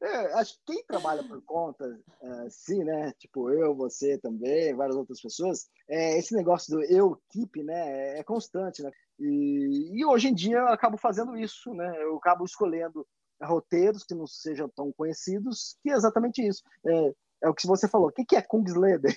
[0.01, 1.85] É, acho que quem trabalha por conta,
[2.23, 3.13] uh, sim, né?
[3.19, 8.19] Tipo eu, você também, várias outras pessoas, é, esse negócio do eu keep, né?
[8.19, 8.91] É constante, né?
[9.19, 12.03] E, e hoje em dia eu acabo fazendo isso, né?
[12.03, 13.07] Eu acabo escolhendo
[13.43, 16.63] roteiros que não sejam tão conhecidos, que é exatamente isso.
[16.87, 18.09] É, é o que você falou.
[18.09, 19.15] O que é Kungsleden?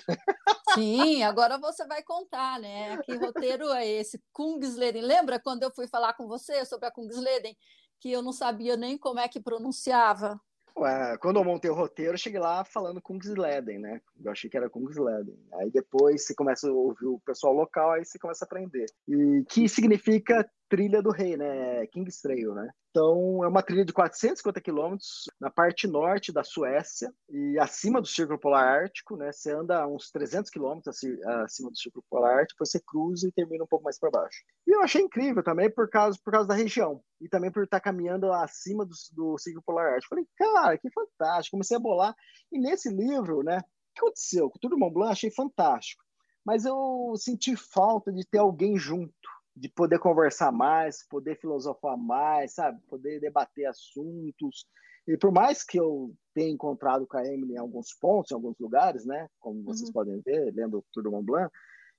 [0.74, 2.98] Sim, agora você vai contar, né?
[3.02, 4.22] Que roteiro é esse?
[4.32, 5.02] Kungsleden.
[5.02, 7.56] Lembra quando eu fui falar com você sobre a Kungsleden?
[8.00, 10.40] Que eu não sabia nem como é que pronunciava.
[10.78, 14.00] Ué, quando eu montei o roteiro, eu cheguei lá falando Kungsleden, né?
[14.22, 15.36] Eu achei que era Kungsleden.
[15.54, 18.86] Aí depois você começa a ouvir o pessoal local, aí você começa a aprender.
[19.08, 21.86] E que significa trilha do rei, né?
[21.88, 22.68] King's Trail, né?
[22.90, 28.06] Então, é uma trilha de 450 quilômetros na parte norte da Suécia e acima do
[28.06, 29.30] Círculo Polar Ártico, né?
[29.32, 30.96] Você anda uns 300 quilômetros
[31.44, 34.38] acima do Círculo Polar Ártico, você cruza e termina um pouco mais para baixo.
[34.66, 37.80] E eu achei incrível também por causa, por causa da região e também por estar
[37.80, 40.10] caminhando acima do, do Círculo Polar Ártico.
[40.10, 41.56] Falei, cara, que fantástico!
[41.56, 42.14] Comecei a bolar.
[42.50, 43.58] E nesse livro, né?
[43.58, 44.50] O que aconteceu?
[44.50, 46.02] Com tudo Mont Blanc, achei fantástico.
[46.44, 49.12] Mas eu senti falta de ter alguém junto
[49.58, 52.80] de poder conversar mais, poder filosofar mais, sabe?
[52.88, 54.66] Poder debater assuntos.
[55.06, 58.56] E por mais que eu tenha encontrado com a Emily em alguns pontos, em alguns
[58.60, 59.28] lugares, né?
[59.40, 59.92] Como vocês uhum.
[59.92, 61.50] podem ver, lendo o Tour do Mont Blanc,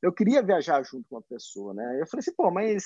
[0.02, 2.00] eu queria viajar junto com uma pessoa, né?
[2.00, 2.84] Eu falei assim, pô, mas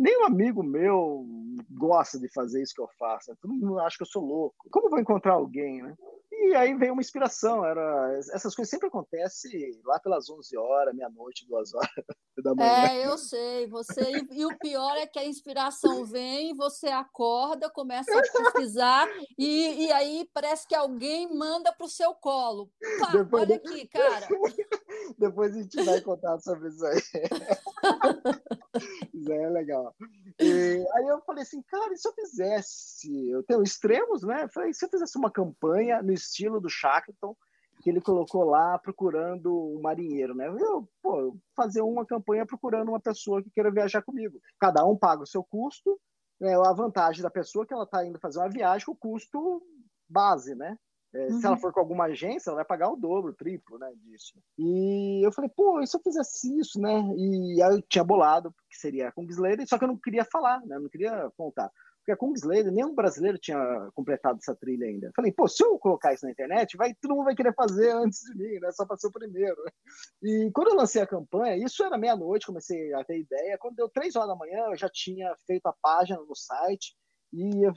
[0.00, 1.26] nenhum amigo meu
[1.70, 3.36] gosta de fazer isso que eu faço.
[3.40, 4.56] Todo mundo acha que eu sou louco.
[4.70, 5.94] Como vou encontrar alguém, né?
[6.32, 7.64] E aí veio uma inspiração.
[7.64, 11.90] Era essas coisas sempre acontecem lá pelas 11 horas, meia-noite, duas horas
[12.42, 12.88] da manhã.
[12.88, 13.66] É, eu sei.
[13.66, 19.06] Você e, o pior é que a inspiração vem, você acorda, começa a pesquisar
[19.38, 22.70] e, e aí parece que alguém manda para o seu colo.
[23.00, 24.28] Pá, Depois, olha aqui, cara.
[25.18, 27.02] Depois a gente vai contar sobre isso aí.
[29.28, 29.94] é legal.
[30.38, 33.28] E aí eu falei assim, cara, e se eu fizesse?
[33.30, 34.44] Eu tenho extremos, né?
[34.44, 37.36] Eu falei, se eu fizesse uma campanha no estilo do Shackleton,
[37.80, 40.48] que ele colocou lá procurando um marinheiro, né?
[40.48, 44.38] Eu, pô, fazer uma campanha procurando uma pessoa que queira viajar comigo.
[44.58, 45.98] Cada um paga o seu custo,
[46.38, 46.54] né?
[46.54, 49.62] a vantagem da pessoa é que ela está indo fazer uma viagem o custo
[50.08, 50.76] base, né?
[51.12, 51.40] É, uhum.
[51.40, 51.60] Se ela uhum.
[51.60, 54.34] for com alguma agência, ela vai pagar o dobro, o triplo, né, disso.
[54.56, 57.02] E eu falei, pô, e se eu fizesse isso, né?
[57.16, 60.60] E aí eu tinha bolado que seria a Kungsleder, só que eu não queria falar,
[60.64, 60.76] né?
[60.76, 61.70] Eu não queria contar.
[61.98, 63.58] Porque a Kungsleder, nenhum brasileiro tinha
[63.94, 65.08] completado essa trilha ainda.
[65.08, 67.90] Eu falei, pô, se eu colocar isso na internet, vai, todo mundo vai querer fazer
[67.90, 68.70] antes de mim, né?
[68.72, 69.56] Só para ser o primeiro.
[70.22, 73.58] E quando eu lancei a campanha, isso era meia-noite, comecei a ter ideia.
[73.58, 76.96] Quando deu três horas da manhã, eu já tinha feito a página no site.
[77.32, 77.72] E eu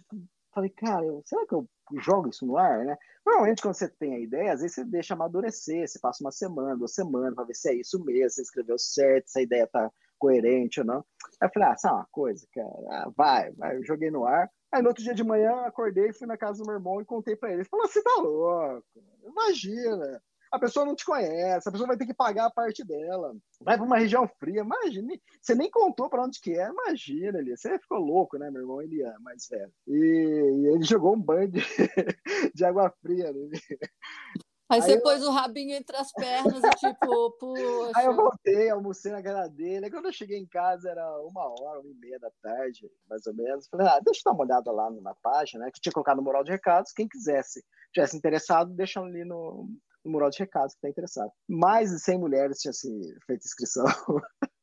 [0.54, 1.68] falei, cara, será que eu
[2.00, 2.98] jogo isso no ar, né?
[3.26, 6.78] Normalmente, quando você tem a ideia, às vezes você deixa amadurecer, você passa uma semana,
[6.78, 9.92] duas semanas, para ver se é isso mesmo, se escreveu certo, se a ideia tá
[10.18, 11.06] coerente ou não.
[11.42, 12.70] Aí eu falei, ah, sabe uma coisa, cara?
[12.90, 14.50] Ah, vai, vai, eu joguei no ar.
[14.72, 17.36] Aí no outro dia de manhã, acordei, fui na casa do meu irmão e contei
[17.36, 17.62] para ele.
[17.62, 18.84] Ele falou, você tá louco,
[19.26, 20.22] imagina
[20.54, 23.36] a pessoa não te conhece, a pessoa vai ter que pagar a parte dela.
[23.60, 25.12] Vai para uma região fria, imagina.
[25.42, 27.58] Você nem contou para onde que é, imagina ali.
[27.58, 28.80] Você ficou louco, né, meu irmão?
[28.80, 29.74] Ele é mais velho.
[29.88, 31.60] E, e ele jogou um banho de,
[32.54, 33.60] de água fria nele.
[34.70, 35.02] Aí, aí você eu...
[35.02, 37.92] pôs o rabinho entre as pernas e tipo, poxa.
[37.96, 39.86] Aí eu voltei, almocei na casa dele.
[39.86, 43.26] Aí quando eu cheguei em casa era uma hora, uma e meia da tarde, mais
[43.26, 43.68] ou menos.
[43.70, 45.72] Falei, ah, deixa eu dar uma olhada lá na página, né?
[45.74, 46.92] Que tinha colocado no mural de recados.
[46.92, 49.68] Quem quisesse, tivesse interessado, deixa ali no,
[50.04, 51.32] no mural de recados que está interessado.
[51.48, 53.86] Mais de 100 mulheres tinham assim, feito inscrição.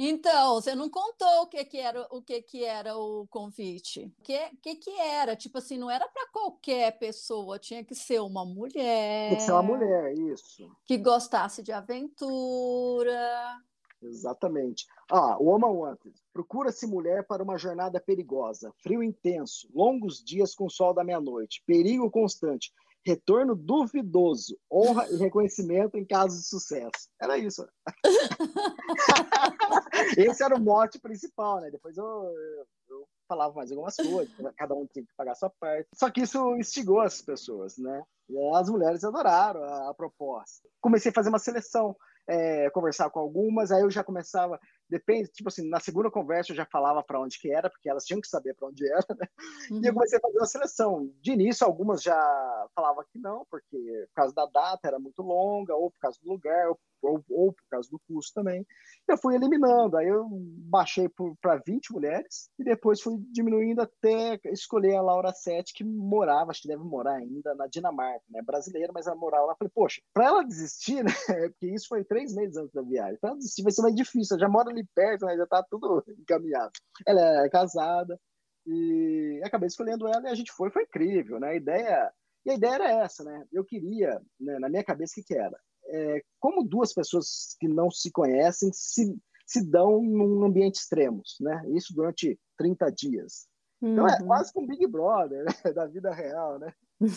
[0.00, 4.12] Então, você não contou o que, que era o que, que era o convite.
[4.18, 5.34] O que, que, que era?
[5.34, 9.28] Tipo assim, não era para qualquer pessoa, tinha que ser uma mulher.
[9.28, 10.70] Tinha que ser uma mulher, isso.
[10.86, 13.58] Que gostasse de aventura.
[14.00, 14.86] Exatamente.
[15.10, 16.14] Ah, o Woman Wanted.
[16.32, 22.08] Procura-se mulher para uma jornada perigosa, frio intenso, longos dias com sol da meia-noite, perigo
[22.10, 22.72] constante,
[23.08, 27.08] retorno duvidoso, honra e reconhecimento em caso de sucesso.
[27.20, 27.66] Era isso.
[30.16, 31.70] Esse era o mote principal, né?
[31.70, 35.88] Depois eu, eu falava mais algumas coisas, cada um tinha que pagar a sua parte.
[35.94, 38.02] Só que isso instigou as pessoas, né?
[38.28, 40.68] E as mulheres adoraram a, a proposta.
[40.80, 41.96] Comecei a fazer uma seleção,
[42.28, 46.56] é, conversar com algumas, aí eu já começava Depende, tipo assim, na segunda conversa eu
[46.56, 49.28] já falava para onde que era, porque elas tinham que saber para onde era, né?
[49.70, 49.80] Uhum.
[49.82, 49.94] E eu uhum.
[49.94, 51.12] comecei a fazer uma seleção.
[51.20, 53.76] De início, algumas já falavam que não, porque
[54.08, 57.52] por causa da data era muito longa, ou por causa do lugar, ou ou, ou
[57.52, 58.66] por causa do custo também.
[59.06, 61.08] Eu fui eliminando, aí eu baixei
[61.40, 66.62] para 20 mulheres e depois fui diminuindo até escolher a Laura Sete, que morava, acho
[66.62, 68.42] que deve morar ainda na Dinamarca, né?
[68.42, 69.56] Brasileira, mas ela morava lá.
[69.56, 71.10] Falei, poxa, para ela desistir, né?
[71.52, 73.18] Porque isso foi três meses antes da viagem.
[73.18, 75.36] Para ela desistir vai ser mais difícil, ela já mora ali perto, né?
[75.36, 76.72] já tá tudo encaminhado.
[77.06, 78.18] Ela é casada
[78.66, 81.48] e acabei escolhendo ela e a gente foi, foi incrível, né?
[81.48, 82.12] A ideia.
[82.46, 83.44] E a ideia era essa, né?
[83.52, 85.58] Eu queria, né, na minha cabeça, o que, que era?
[85.88, 91.62] é, como duas pessoas que não se conhecem se, se dão num ambiente extremos, né?
[91.70, 93.46] Isso durante 30 dias.
[93.80, 93.92] Uhum.
[93.92, 94.26] Então é uhum.
[94.26, 95.52] quase como um Big Brother né?
[95.74, 96.72] da vida real, né?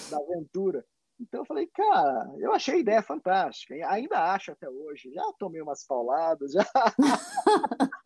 [0.09, 0.85] Da aventura.
[1.21, 3.75] Então eu falei, cara, eu achei a ideia fantástica.
[3.75, 5.11] E ainda acho até hoje.
[5.13, 6.65] Já tomei umas pauladas, já.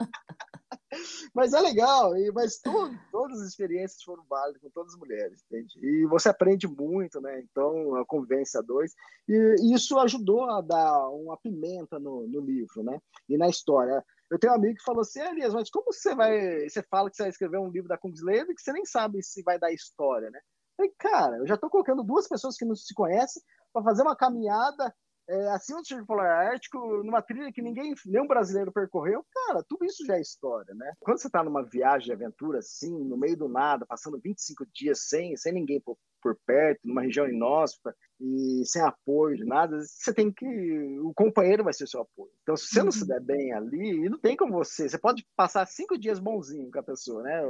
[1.34, 2.62] Mas é legal, e, mas
[3.12, 5.73] todas as experiências foram válidas com todas as mulheres, entende?
[5.82, 7.41] E você aprende muito, né?
[7.41, 8.93] Então, a convivência dois.
[9.28, 12.99] E isso ajudou a dar uma pimenta no, no livro, né?
[13.28, 14.04] E na história.
[14.32, 16.69] Eu tenho um amigo que falou assim, Elias, mas como você vai.
[16.69, 19.43] Você fala que você vai escrever um livro da Kungsleder que você nem sabe se
[19.43, 20.39] vai dar história, né?
[20.77, 24.03] Eu falei, cara, eu já estou colocando duas pessoas que não se conhecem para fazer
[24.03, 24.93] uma caminhada
[25.27, 29.85] é, acima do Círculo Polar Ártico, numa trilha que ninguém, nenhum brasileiro percorreu, cara, tudo
[29.85, 30.93] isso já é história, né?
[30.99, 35.07] Quando você está numa viagem de aventura assim, no meio do nada, passando 25 dias
[35.07, 40.13] sem, sem ninguém por, por perto, numa região inóspita e sem apoio de nada, você
[40.13, 40.45] tem que.
[40.99, 42.31] O companheiro vai ser seu apoio.
[42.43, 43.07] Então, se você não se uhum.
[43.07, 44.88] der bem ali, não tem como você.
[44.88, 47.41] Você pode passar cinco dias bonzinho com a pessoa, né?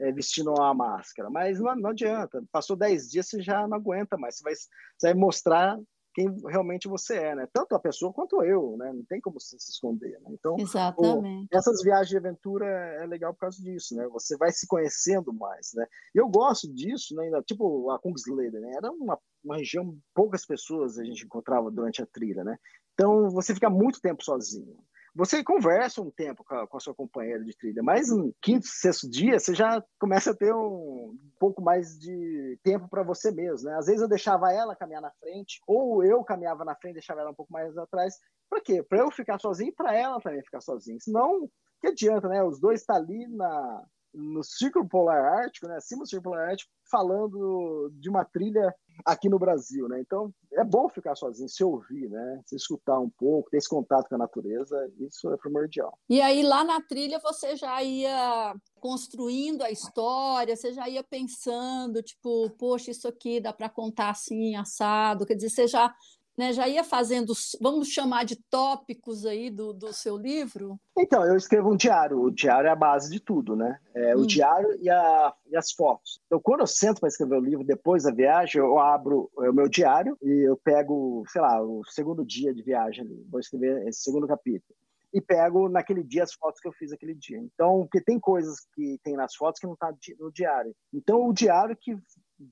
[0.00, 2.42] É, vestindo uma máscara, mas não, não adianta.
[2.50, 4.36] Passou dez dias, você já não aguenta mais.
[4.36, 4.68] Você vai, você
[5.02, 5.78] vai mostrar
[6.14, 7.48] quem realmente você é, né?
[7.52, 8.92] Tanto a pessoa quanto eu, né?
[8.92, 10.30] Não tem como se, se esconder, né?
[10.30, 11.48] Então, Exatamente.
[11.48, 14.06] Pô, essas viagens de aventura é legal por causa disso, né?
[14.08, 15.86] Você vai se conhecendo mais, né?
[16.14, 17.30] Eu gosto disso, né?
[17.46, 18.74] Tipo a Kungsleder, né?
[18.76, 22.58] Era uma, uma região poucas pessoas a gente encontrava durante a trilha, né?
[22.92, 24.76] Então, você fica muito tempo sozinho.
[25.14, 28.66] Você conversa um tempo com a, com a, sua companheira de trilha, mas no quinto,
[28.66, 33.68] sexto dia você já começa a ter um, pouco mais de tempo para você mesmo,
[33.68, 33.76] né?
[33.76, 37.30] Às vezes eu deixava ela caminhar na frente, ou eu caminhava na frente, deixava ela
[37.30, 38.14] um pouco mais atrás.
[38.48, 38.82] Para quê?
[38.82, 40.98] Para eu ficar sozinho e para ela também ficar sozinha.
[40.98, 41.46] Senão,
[41.80, 42.42] que adianta, né?
[42.42, 45.76] Os dois estão tá ali na, no Círculo Polar Ártico, né?
[45.76, 48.74] Acima do Círculo Polar Ártico, falando de uma trilha
[49.06, 50.00] aqui no Brasil, né?
[50.00, 52.40] Então é bom ficar sozinho, se ouvir, né?
[52.44, 55.98] Se escutar um pouco, ter esse contato com a natureza, isso é primordial.
[56.08, 62.02] E aí lá na trilha você já ia construindo a história, você já ia pensando,
[62.02, 65.94] tipo, poxa, isso aqui dá para contar assim, assado, quer dizer, você já
[66.36, 70.78] né, já ia fazendo, vamos chamar de tópicos aí do, do seu livro?
[70.96, 72.20] Então, eu escrevo um diário.
[72.20, 73.78] O diário é a base de tudo, né?
[73.94, 74.20] É, hum.
[74.20, 76.20] O diário e, a, e, as fotos.
[76.26, 79.68] Então, quando eu sento para escrever o livro depois da viagem, eu abro o meu
[79.68, 83.26] diário e eu pego, sei lá, o segundo dia de viagem ali.
[83.30, 84.74] Vou escrever esse segundo capítulo
[85.12, 87.38] e pego naquele dia as fotos que eu fiz aquele dia.
[87.38, 90.74] Então, porque tem coisas que tem nas fotos que não tá no diário.
[90.92, 91.96] Então, o diário que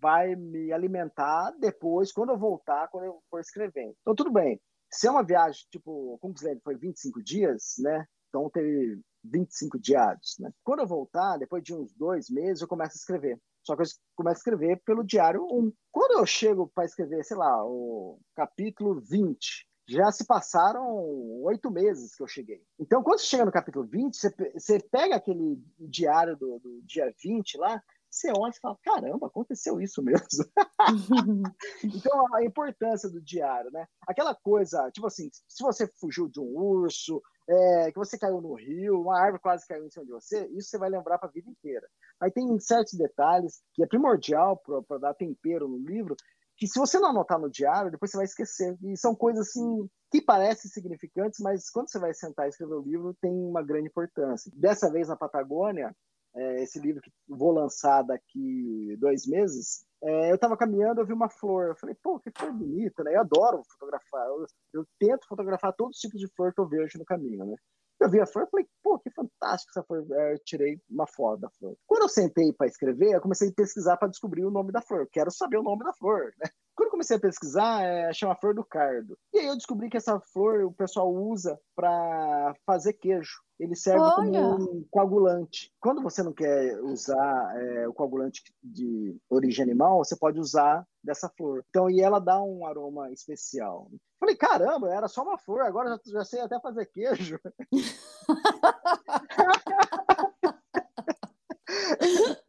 [0.01, 3.95] vai me alimentar depois, quando eu voltar, quando eu for escrevendo.
[4.01, 4.61] Então, tudo bem.
[4.93, 8.05] Se é uma viagem, tipo, você foi 25 dias, né?
[8.29, 10.51] Então, teve 25 diários, né?
[10.65, 13.41] Quando eu voltar, depois de uns dois meses, eu começo a escrever.
[13.63, 15.73] Só que eu começo a escrever pelo diário 1.
[15.93, 20.87] Quando eu chego para escrever, sei lá, o capítulo 20, já se passaram
[21.43, 22.63] oito meses que eu cheguei.
[22.79, 27.13] Então, quando você chega no capítulo 20, você, você pega aquele diário do, do dia
[27.23, 30.27] 20 lá, você olha e fala: caramba, aconteceu isso mesmo.
[31.85, 33.87] então, a importância do diário, né?
[34.07, 38.55] Aquela coisa, tipo assim, se você fugiu de um urso, é, que você caiu no
[38.55, 41.33] rio, uma árvore quase caiu em cima de você, isso você vai lembrar para a
[41.33, 41.87] vida inteira.
[42.21, 46.17] Aí tem certos detalhes que é primordial para dar tempero no livro,
[46.57, 48.77] que se você não anotar no diário, depois você vai esquecer.
[48.83, 52.83] E são coisas assim que parecem significantes, mas quando você vai sentar e escrever o
[52.83, 54.53] livro, tem uma grande importância.
[54.55, 55.97] Dessa vez na Patagônia,
[56.35, 61.13] é, esse livro que vou lançar daqui dois meses, é, eu estava caminhando, eu vi
[61.13, 63.15] uma flor, eu falei, pô, que flor bonita, né?
[63.15, 66.99] Eu adoro fotografar, eu, eu, tento fotografar todos os tipos de flor que eu vejo
[66.99, 67.55] no caminho, né?
[68.01, 70.07] Eu vi a flor e falei, pô, que fantástico essa flor.
[70.11, 71.77] É, eu tirei uma foto da flor.
[71.87, 75.01] Quando eu sentei para escrever, eu comecei a pesquisar para descobrir o nome da flor.
[75.03, 76.49] Eu quero saber o nome da flor, né?
[76.75, 79.19] Quando comecei a pesquisar, é, chama flor do cardo.
[79.33, 84.01] E aí eu descobri que essa flor o pessoal usa para fazer queijo ele serve
[84.01, 84.15] Olha.
[84.15, 85.71] como um coagulante.
[85.79, 91.29] Quando você não quer usar é, o coagulante de origem animal, você pode usar dessa
[91.37, 91.63] flor.
[91.69, 93.91] Então, e ela dá um aroma especial.
[94.19, 97.39] Falei, caramba, era só uma flor, agora já, já sei até fazer queijo.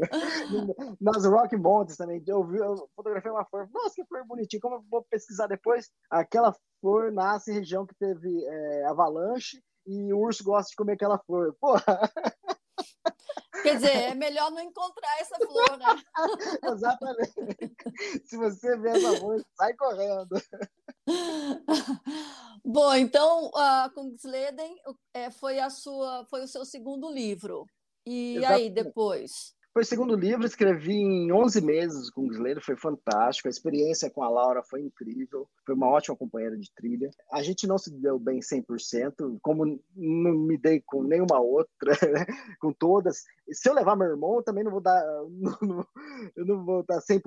[1.00, 4.76] Nas Rock Mountains também, eu, vi, eu fotografei uma flor, nossa, que flor bonitinha, como
[4.76, 5.90] eu vou pesquisar depois?
[6.10, 10.92] Aquela flor nasce em região que teve é, avalanche e o urso gosta de comer
[10.94, 11.54] aquela flor.
[11.60, 11.84] Porra!
[13.62, 15.86] Quer dizer, é melhor não encontrar essa flor, né?
[16.74, 17.74] Exatamente.
[18.26, 20.36] Se você vê essa flor, sai correndo.
[22.62, 24.76] Bom, então, uh, Kungsleden
[25.14, 27.66] é, foi, a sua, foi o seu segundo livro.
[28.06, 28.62] E Exatamente.
[28.62, 29.54] aí, depois?
[29.74, 33.48] Foi o segundo livro, escrevi em 11 meses com o Gisleiro, foi fantástico.
[33.48, 37.10] A experiência com a Laura foi incrível, foi uma ótima companheira de trilha.
[37.32, 42.24] A gente não se deu bem 100%, como não me dei com nenhuma outra, né?
[42.60, 43.24] com todas.
[43.50, 45.86] Se eu levar meu irmão, eu também não vou dar, não, não,
[46.36, 47.20] eu não vou dar 100%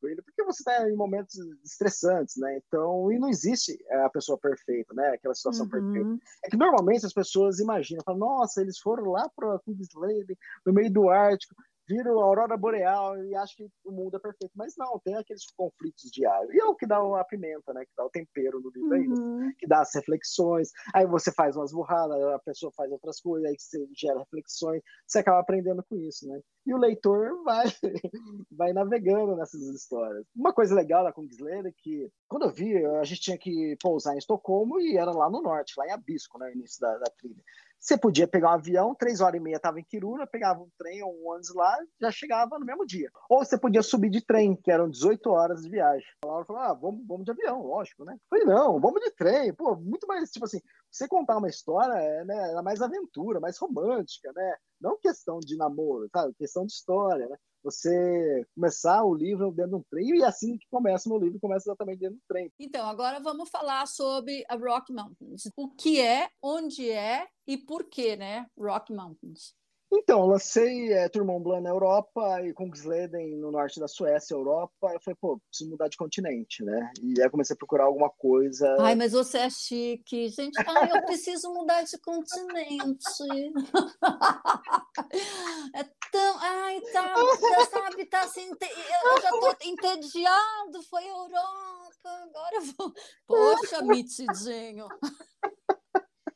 [0.00, 2.60] com ele, porque você está em momentos estressantes, né?
[2.66, 5.10] Então, e não existe a pessoa perfeita, né?
[5.10, 5.70] Aquela situação uhum.
[5.70, 6.18] perfeita.
[6.44, 10.72] É que normalmente as pessoas imaginam, falam, nossa, eles foram lá para o Kingsley, no
[10.72, 11.54] meio do Ártico,
[11.88, 14.52] viram a aurora boreal e acham que o mundo é perfeito.
[14.54, 16.52] Mas não, tem aqueles conflitos diários.
[16.54, 17.84] E é o que dá a pimenta, né?
[17.84, 19.52] Que dá o tempero no livro uhum.
[19.58, 20.70] que dá as reflexões.
[20.94, 25.18] Aí você faz umas burradas, a pessoa faz outras coisas, aí você gera reflexões, você
[25.18, 26.40] acaba aprendendo com isso, né?
[26.64, 27.64] E o leitor vai,
[28.50, 30.24] vai navegando nessas histórias.
[30.34, 34.14] Uma coisa legal da Kungsleder é que, quando eu vi, a gente tinha que pousar
[34.14, 36.46] em Estocolmo e era lá no norte, lá em Abisco, né?
[36.46, 37.42] No início da, da trilha.
[37.82, 41.02] Você podia pegar um avião, três horas e meia estava em Kiruna, pegava um trem
[41.02, 43.10] ou um ônibus lá, já chegava no mesmo dia.
[43.28, 46.06] Ou você podia subir de trem, que eram 18 horas de viagem.
[46.24, 48.16] A Laura falou, ah, vamos, vamos de avião, lógico, né?
[48.30, 49.52] Falei, não, vamos de trem.
[49.52, 53.58] Pô, muito mais, tipo assim, você contar uma história, é, né, era mais aventura, mais
[53.58, 54.54] romântica, né?
[54.82, 56.34] Não questão de namoro, sabe?
[56.34, 57.36] Questão de história, né?
[57.62, 61.20] você começar o livro dentro de um trem, e é assim que começa o meu
[61.20, 62.52] livro, começa exatamente dentro do trem.
[62.58, 65.48] Então, agora vamos falar sobre a Rock Mountains.
[65.56, 68.46] O que é, onde é e por que, né?
[68.58, 69.54] Rock Mountains.
[69.94, 74.90] Então, lancei é, Turmont Blanc na Europa e Kungsleden no norte da Suécia, Europa.
[74.90, 76.90] Eu falei, pô, preciso mudar de continente, né?
[77.02, 78.74] E aí comecei a procurar alguma coisa.
[78.80, 80.30] Ai, mas você é chique.
[80.30, 83.04] Gente, ai, eu preciso mudar de continente.
[85.74, 86.38] é tão.
[86.38, 88.48] Ai, tá, tá sabe, tá assim.
[88.48, 90.82] Eu já tô entediado.
[90.88, 92.94] Foi Europa, agora eu vou.
[93.26, 94.88] Poxa, mitidinho.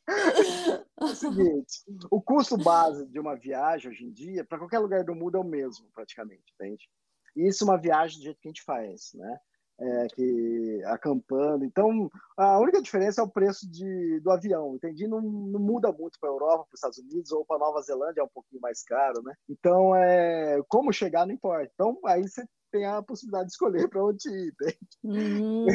[0.07, 5.03] É o seguinte, o custo base de uma viagem hoje em dia, para qualquer lugar
[5.03, 6.89] do mundo, é o mesmo, praticamente, entende?
[7.35, 9.39] E isso é uma viagem do jeito que a gente faz, né?
[9.79, 11.63] É, que acampando.
[11.63, 15.07] Então, a única diferença é o preço de, do avião, entendi?
[15.07, 18.21] Não, não muda muito para a Europa, para os Estados Unidos ou para Nova Zelândia,
[18.21, 19.35] é um pouquinho mais caro, né?
[19.47, 21.69] Então, é, como chegar não importa.
[21.71, 24.79] Então, aí você tem a possibilidade de escolher para onde ir, entende?
[25.03, 25.65] Uhum.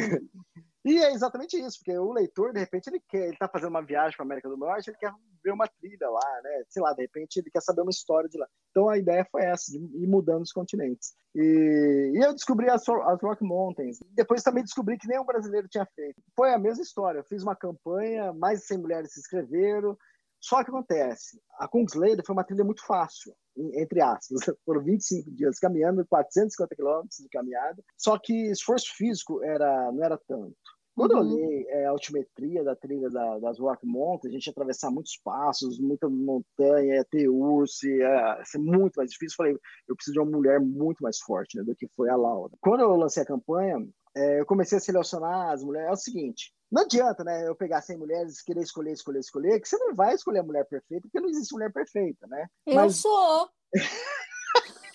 [0.85, 3.85] E é exatamente isso, porque o leitor, de repente, ele quer, ele tá fazendo uma
[3.85, 6.63] viagem para América do Norte, ele quer ver uma trilha lá, né?
[6.69, 8.45] Sei lá, de repente ele quer saber uma história de lá.
[8.71, 11.13] Então a ideia foi essa, de ir mudando os continentes.
[11.33, 13.99] E, e eu descobri as, as Rock Mountains.
[14.11, 16.21] Depois também descobri que nenhum brasileiro tinha feito.
[16.35, 17.19] Foi a mesma história.
[17.19, 19.97] Eu fiz uma campanha, mais de 100 mulheres se inscreveram.
[20.41, 25.59] Só que acontece, a Kungsleder foi uma trilha muito fácil entre aspas, foram 25 dias
[25.59, 30.55] caminhando, 450 quilômetros de caminhada, só que esforço físico era, não era tanto.
[30.95, 31.19] Quando uhum.
[31.19, 34.91] eu olhei é, a altimetria da trilha da, das Rock Mountains, a gente ia atravessar
[34.91, 39.35] muitos passos, muita montanha, ia ter urso, ia ser muito mais difícil.
[39.35, 42.53] Falei, eu preciso de uma mulher muito mais forte né, do que foi a Laura.
[42.61, 43.77] Quando eu lancei a campanha,
[44.15, 45.89] é, eu comecei a selecionar as mulheres.
[45.89, 49.59] É o seguinte: não adianta, né, eu pegar 100 mulheres e querer escolher, escolher, escolher,
[49.59, 52.47] que você não vai escolher a mulher perfeita, porque não existe mulher perfeita, né?
[52.65, 52.97] Eu Mas...
[52.97, 53.49] sou.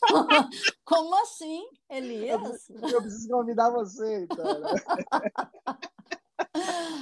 [0.84, 2.68] Como assim, Elias?
[2.70, 4.60] Eu, eu preciso convidar você, então.
[4.60, 4.70] Né?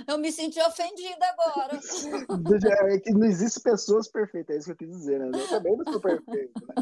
[0.08, 1.78] Eu me senti ofendida agora.
[2.92, 5.30] É que não existe pessoas perfeitas, é isso que eu quis dizer, né?
[5.32, 6.74] Eu também não sou perfeito, né?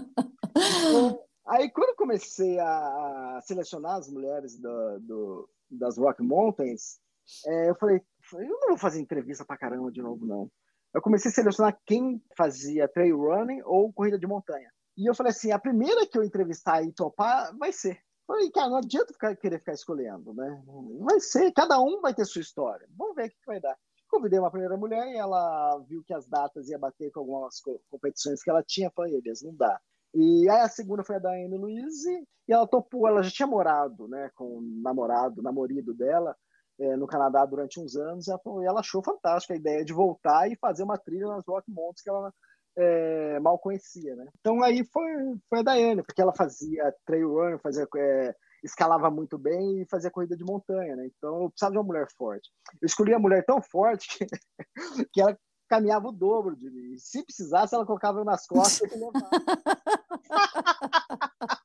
[0.56, 7.00] Então, aí, quando eu comecei a selecionar as mulheres do, do das Rock Mountains,
[7.46, 8.00] é, eu falei,
[8.34, 10.50] eu não vou fazer entrevista pra caramba de novo, não.
[10.94, 14.70] Eu comecei a selecionar quem fazia trail running ou corrida de montanha.
[14.96, 17.98] E eu falei assim, a primeira que eu entrevistar e topar vai ser.
[18.26, 20.62] Falei, cara, não adianta ficar, querer ficar escolhendo, né?
[21.00, 22.86] Vai ser, cada um vai ter sua história.
[22.96, 23.76] Vamos ver o que, vai dar.
[24.08, 28.42] Convidei uma primeira mulher e ela viu que as datas ia bater com algumas competições
[28.42, 28.90] que ela tinha.
[28.94, 29.78] Falei, beleza, não dá.
[30.14, 34.06] E aí a segunda foi a Daiane Luiz e ela topou, ela já tinha morado,
[34.06, 36.36] né, com o namorado, namorado dela,
[36.78, 39.84] é, no Canadá durante uns anos, e ela, falou, e ela achou fantástica a ideia
[39.84, 42.32] de voltar e fazer uma trilha nas Rock Mountains que ela
[42.76, 44.26] é, mal conhecia, né?
[44.40, 45.12] Então aí foi,
[45.48, 50.10] foi a Daiane, porque ela fazia trail run, fazia, é, escalava muito bem e fazia
[50.10, 51.06] corrida de montanha, né?
[51.06, 52.50] Então eu precisava de uma mulher forte.
[52.80, 54.26] Eu escolhi uma mulher tão forte que,
[55.12, 56.96] que ela caminhava o dobro de mim.
[56.98, 59.30] Se precisasse, ela colocava nas costas e levava.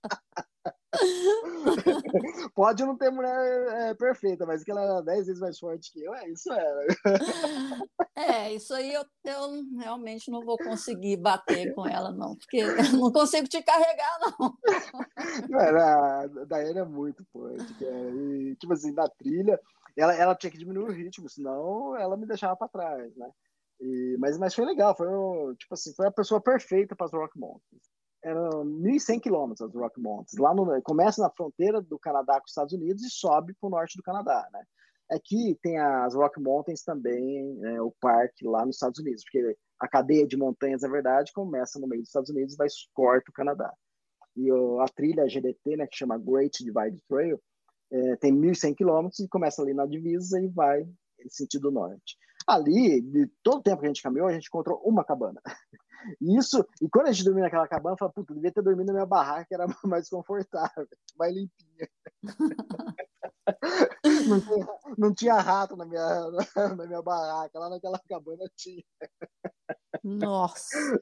[2.54, 6.04] Pode não ter mulher é, perfeita, mas que ela era 10 vezes mais forte que
[6.04, 6.88] eu, é isso era.
[8.16, 12.76] É, isso aí eu, eu realmente não vou conseguir bater com ela, não, porque eu
[12.92, 14.54] não consigo te carregar, não.
[15.58, 17.74] Era, a Daiane é muito forte.
[17.82, 19.58] E, tipo assim, na trilha,
[19.96, 23.30] ela, ela tinha que diminuir o ritmo, senão ela me deixava para trás, né?
[23.80, 25.08] E, mas, mas foi legal, foi
[25.56, 27.84] tipo assim, foi a pessoa perfeita para as Rock Mountains.
[28.24, 30.38] Eram 1.100 quilômetros as Rock Mountains.
[30.38, 33.72] Lá no, começa na fronteira do Canadá com os Estados Unidos e sobe para o
[33.72, 34.64] norte do Canadá, né?
[35.12, 39.88] Aqui tem as Rock Mountains também, né, o parque lá nos Estados Unidos, porque a
[39.88, 43.34] cadeia de montanhas, na verdade, começa no meio dos Estados Unidos e vai corta o
[43.34, 43.74] Canadá.
[44.36, 47.42] E a trilha GDT, né, que chama Great Divide Trail,
[47.92, 52.16] é, tem 1.100 quilômetros e começa ali na divisa e vai em sentido norte.
[52.48, 55.42] Ali, de todo o tempo que a gente caminhou, a gente encontrou uma cabana.
[56.22, 58.88] E isso, e quando a gente dormia naquela cabana, eu falava, puta, devia ter dormido
[58.88, 60.88] na minha barraca, que era mais confortável,
[61.18, 61.90] mais limpinha.
[64.28, 66.32] não, tinha, não tinha rato na minha,
[66.78, 68.84] na minha barraca, lá naquela cabana tinha.
[70.04, 71.02] Nossa!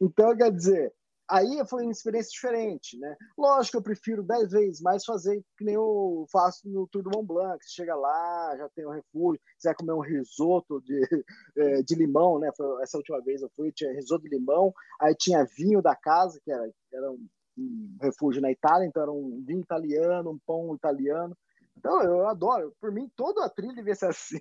[0.00, 0.94] Então, quer dizer,
[1.28, 3.16] aí foi uma experiência diferente, né?
[3.36, 7.26] Lógico eu prefiro dez vezes mais fazer que nem eu faço no Tour do Mont
[7.26, 7.64] Blanc.
[7.64, 11.24] Você chega lá, já tem um refúgio, vai comer um risoto de,
[11.56, 12.50] é, de limão, né?
[12.56, 16.40] Foi, essa última vez eu fui, tinha risoto de limão, aí tinha vinho da casa,
[16.42, 17.26] que era, era um,
[17.58, 21.36] um refúgio na Itália, então era um vinho italiano, um pão italiano.
[21.76, 22.74] Então eu adoro.
[22.80, 24.40] Por mim, toda a trilha devia ser assim.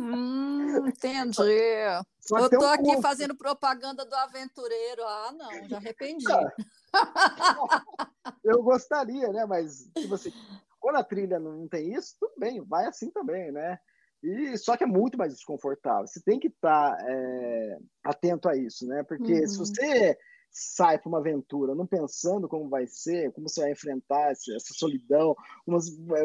[0.00, 1.40] Hum, entendi.
[1.40, 3.02] eu tô um aqui ponto.
[3.02, 5.02] fazendo propaganda do aventureiro.
[5.04, 6.24] Ah, não, já arrependi.
[8.42, 9.44] eu gostaria, né?
[9.44, 10.32] Mas se você
[10.80, 13.78] quando a trilha não tem isso, tudo bem, vai assim também, né?
[14.22, 16.06] E só que é muito mais desconfortável.
[16.06, 19.02] Você tem que estar tá, é, atento a isso, né?
[19.02, 19.46] Porque uhum.
[19.46, 20.18] se você
[20.50, 25.36] sai para uma aventura não pensando como vai ser, como você vai enfrentar essa solidão,
[25.64, 25.78] como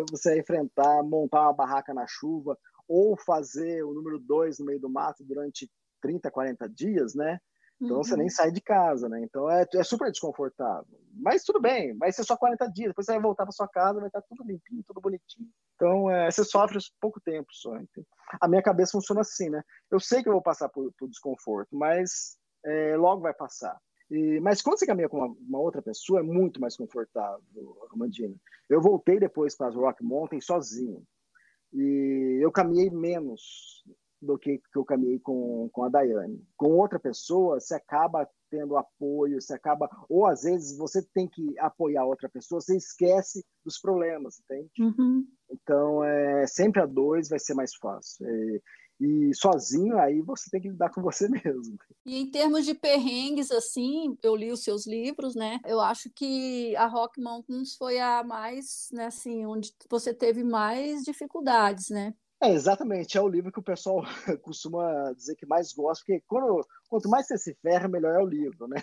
[0.10, 2.58] você vai enfrentar montar uma barraca na chuva
[2.88, 5.70] ou fazer o número dois no meio do mato durante
[6.02, 7.40] 30, 40 dias, né?
[7.82, 8.04] Então uhum.
[8.04, 9.22] você nem sai de casa, né?
[9.22, 10.98] Então é, é, super desconfortável.
[11.14, 14.00] Mas tudo bem, vai ser só 40 dias, depois você vai voltar para sua casa,
[14.00, 15.50] vai estar tudo limpinho, tudo bonitinho.
[15.76, 17.76] Então é, você sofre pouco tempo só.
[17.76, 18.04] Então.
[18.40, 19.62] A minha cabeça funciona assim, né?
[19.92, 23.78] Eu sei que eu vou passar por, por desconforto, mas é, logo vai passar.
[24.10, 27.42] E, mas quando você caminha com uma, uma, outra pessoa, é muito mais confortável,
[27.92, 28.36] Romandina.
[28.70, 31.04] Eu voltei depois para as Rock Mountain sozinho.
[31.76, 33.84] E eu caminhei menos
[34.22, 36.42] do que, que eu caminhei com, com a Daiane.
[36.58, 39.90] Com outra pessoa, você acaba tendo apoio, você acaba.
[40.10, 44.72] Ou às vezes você tem que apoiar outra pessoa, você esquece dos problemas, entende?
[44.80, 45.28] Uhum.
[45.52, 48.26] Então, é, sempre a dois vai ser mais fácil.
[48.26, 48.62] É,
[49.00, 51.78] e sozinho aí você tem que lidar com você mesmo.
[52.06, 55.60] E em termos de perrengues, assim, eu li os seus livros, né?
[55.66, 61.04] Eu acho que a Rock Mountains foi a mais, né, assim, onde você teve mais
[61.04, 62.14] dificuldades, né?
[62.44, 64.04] É, exatamente, é o livro que o pessoal
[64.44, 68.28] costuma dizer que mais gosta, porque quando, quanto mais você se ferra, melhor é o
[68.28, 68.82] livro, né?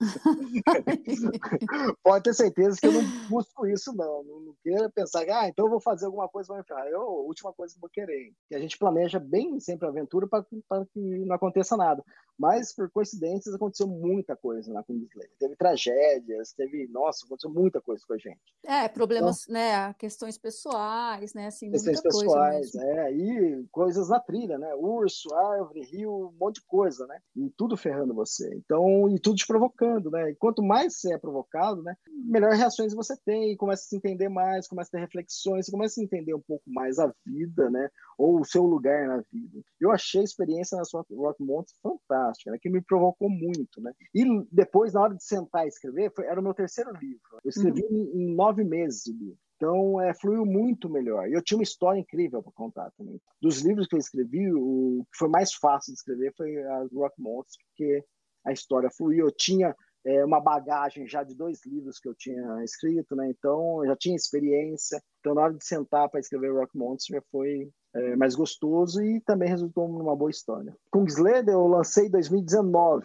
[2.02, 4.24] Pode ter certeza que eu não busco isso, não.
[4.24, 6.86] Não, não quero pensar, ah, então eu vou fazer alguma coisa para me ferrar.
[6.88, 8.32] Eu, a última coisa que eu vou querer.
[8.50, 12.02] E a gente planeja bem sempre a aventura para que não aconteça nada.
[12.38, 15.28] Mas, por coincidências, aconteceu muita coisa na Kingsley.
[15.40, 18.38] Teve tragédias, teve, nossa, aconteceu muita coisa com a gente.
[18.64, 24.18] É, problemas, então, né, questões pessoais, né, assim, questões pessoais, é é, e coisas na
[24.18, 24.74] trilha, né?
[24.74, 27.18] Urso, árvore, rio, um monte de coisa, né?
[27.36, 28.48] E tudo ferrando você.
[28.54, 30.30] Então, e tudo te provocando, né?
[30.30, 31.94] E quanto mais você é provocado, né?
[32.24, 36.00] Melhor reações você tem, começa a se entender mais, começa a ter reflexões, você começa
[36.00, 37.90] a entender um pouco mais a vida, né?
[38.16, 39.60] Ou o seu lugar na vida.
[39.80, 42.58] Eu achei a experiência na sua Rock Mountain fantástica, né?
[42.60, 43.92] Que me provocou muito, né?
[44.14, 47.20] E depois, na hora de sentar e escrever, foi, era o meu terceiro livro.
[47.44, 48.10] Eu escrevi uhum.
[48.14, 49.47] em, em nove meses o livro.
[49.58, 51.28] Então, é, fluiu muito melhor.
[51.28, 53.20] E eu tinha uma história incrível para contar também.
[53.42, 57.20] Dos livros que eu escrevi, o que foi mais fácil de escrever foi as Rock
[57.20, 58.04] Monsters, porque
[58.46, 59.26] a história fluiu.
[59.26, 59.74] Eu tinha
[60.06, 63.28] é, uma bagagem já de dois livros que eu tinha escrito, né?
[63.28, 65.02] Então, eu já tinha experiência.
[65.18, 69.20] Então, na hora de sentar para escrever Rock Monsters, já foi é, mais gostoso e
[69.22, 70.72] também resultou numa boa história.
[70.92, 73.04] Kungsleder eu lancei em 2019.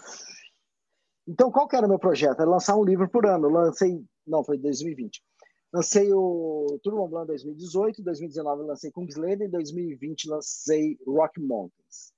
[1.28, 2.42] Então, qual que era o meu projeto?
[2.42, 3.48] Era lançar um livro por ano.
[3.48, 5.24] Eu lancei, não, foi 2020.
[5.74, 11.42] Lancei o Tour Mont Blanc em 2018, em 2019 lancei Kungsleden, em 2020 lancei Rock
[11.42, 12.14] Mountains.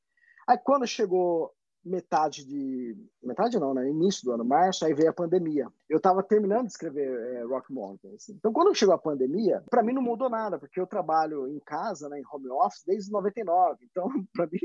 [0.46, 1.54] Aí quando chegou
[1.86, 2.98] metade de.
[3.24, 3.88] Metade não, né?
[3.90, 5.68] Início do ano, março, aí veio a pandemia.
[5.88, 8.30] Eu estava terminando de escrever é, Rock Mountains.
[8.30, 12.10] Então, quando chegou a pandemia, para mim não mudou nada, porque eu trabalho em casa,
[12.10, 13.86] né, em home office, desde 99.
[13.90, 14.60] Então, para mim,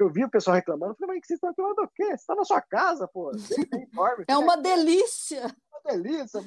[0.00, 2.06] eu vi o pessoal reclamando, eu falei, mas que vocês estão reclamando o quê?
[2.06, 3.30] Você está na sua casa, pô.
[4.26, 5.54] é uma delícia
[5.84, 6.40] delícia.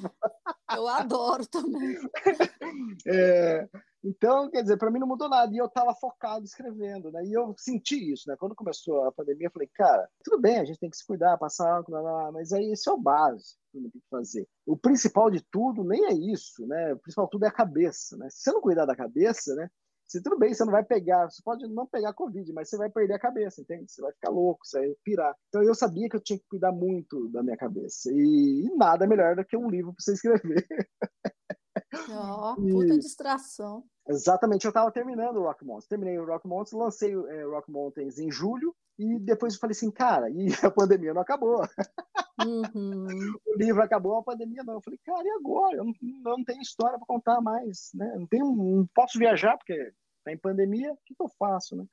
[0.74, 1.96] Eu adoro também.
[3.06, 3.68] É,
[4.06, 5.52] então, quer dizer, para mim não mudou nada.
[5.52, 7.24] E eu estava focado escrevendo, né?
[7.24, 8.36] E eu senti isso, né?
[8.38, 11.36] Quando começou a pandemia, eu falei, cara, tudo bem, a gente tem que se cuidar,
[11.38, 11.82] passar
[12.32, 14.48] mas aí esse é o básico que tem que fazer.
[14.64, 16.92] O principal de tudo nem é isso, né?
[16.94, 18.28] O principal de tudo é a cabeça, né?
[18.30, 19.68] Se você não cuidar da cabeça, né?
[20.06, 22.88] Se tudo bem, você não vai pegar, você pode não pegar Covid, mas você vai
[22.88, 23.90] perder a cabeça, entende?
[23.90, 25.34] Você vai ficar louco, você vai pirar.
[25.48, 28.10] Então eu sabia que eu tinha que cuidar muito da minha cabeça.
[28.12, 30.66] E, e nada melhor do que um livro para você escrever.
[32.10, 33.84] Ó, oh, puta distração.
[34.08, 35.88] Exatamente, eu estava terminando o Rock Mountains.
[35.88, 39.72] Terminei o Rock Mountains, lancei o é, Rock Mountains em julho, e depois eu falei
[39.72, 41.62] assim, cara, e a pandemia não acabou.
[42.44, 43.06] Uhum.
[43.46, 44.74] o livro acabou, a pandemia não.
[44.74, 45.76] Eu falei, cara, e agora?
[45.76, 48.14] Eu não, não tenho história para contar mais, né?
[48.16, 49.92] Não, tenho, não posso viajar porque
[50.24, 51.84] tá em pandemia, o que, que eu faço, né?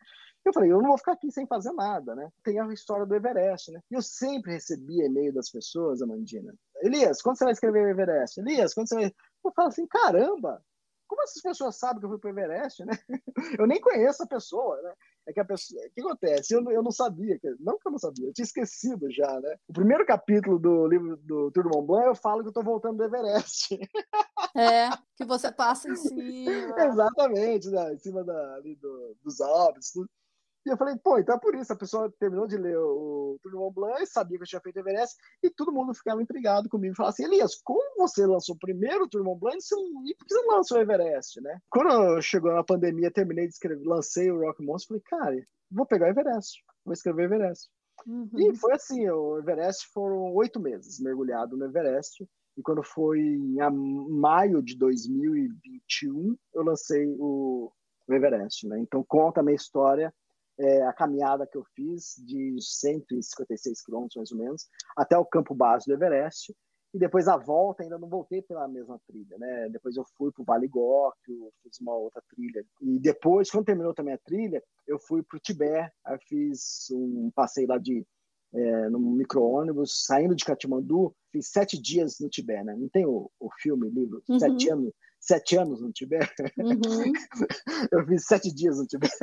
[0.45, 2.29] Eu falei, eu não vou ficar aqui sem fazer nada, né?
[2.43, 3.79] Tem a história do Everest, né?
[3.89, 6.53] E eu sempre recebia e-mail das pessoas, Amandina.
[6.81, 8.39] Elias, quando você vai escrever o Everest?
[8.41, 9.05] Elias, quando você vai...
[9.05, 10.61] Eu falo assim, caramba,
[11.07, 12.93] como essas pessoas sabem que eu fui para o Everest, né?
[13.61, 14.93] Eu nem conheço a pessoa, né?
[15.25, 16.53] É que a pessoa, o que acontece?
[16.53, 19.55] Eu, eu não sabia, não que eu não sabia, eu tinha esquecido já, né?
[19.67, 22.63] O primeiro capítulo do livro do Tour de Mont Blanc, eu falo que eu estou
[22.63, 23.77] voltando do Everest.
[24.55, 26.75] É, que você passa em cima.
[26.77, 27.91] Exatamente, né?
[27.91, 30.07] Em cima da, ali do, dos Alpes, tudo.
[30.65, 31.73] E eu falei, pô, então é por isso.
[31.73, 34.77] A pessoa terminou de ler o Tour de Mont Blanc, sabia que eu tinha feito
[34.77, 36.95] Everest, e todo mundo ficava intrigado comigo.
[36.95, 40.33] Falava assim, Elias, como você lançou primeiro o Tour de Mont Blanc e por que
[40.33, 41.59] você não lançou o Everest, né?
[41.69, 46.07] Quando chegou na pandemia, terminei de escrever, lancei o Rock Monster, falei, cara, vou pegar
[46.07, 47.69] o Everest, vou escrever o Everest.
[48.07, 48.29] Uhum.
[48.37, 52.25] E foi assim, o Everest foram oito meses mergulhado no Everest,
[52.57, 53.57] e quando foi em
[54.09, 57.71] maio de 2021, eu lancei o,
[58.07, 58.79] o Everest, né?
[58.79, 60.13] Então conta a minha história
[60.63, 65.53] é, a caminhada que eu fiz de 156 quilômetros, mais ou menos, até o campo
[65.53, 66.53] base do Everest.
[66.93, 69.67] E depois a volta, ainda não voltei pela mesma trilha, né?
[69.69, 72.63] Depois eu fui para o Vale Góquio, fiz uma outra trilha.
[72.81, 77.31] E depois, quando terminou também a trilha, eu fui para o Tibete, aí fiz um
[77.33, 78.05] passeio lá de
[78.53, 82.75] é, no micro-ônibus, saindo de Katmandu, fiz sete dias no Tibete, né?
[82.75, 84.39] Não tem o, o filme, livro, uhum.
[84.39, 84.93] sete anos
[85.25, 86.43] sete anos no Tibete.
[86.57, 87.13] Uhum.
[87.91, 89.13] eu fiz sete dias no Tibete.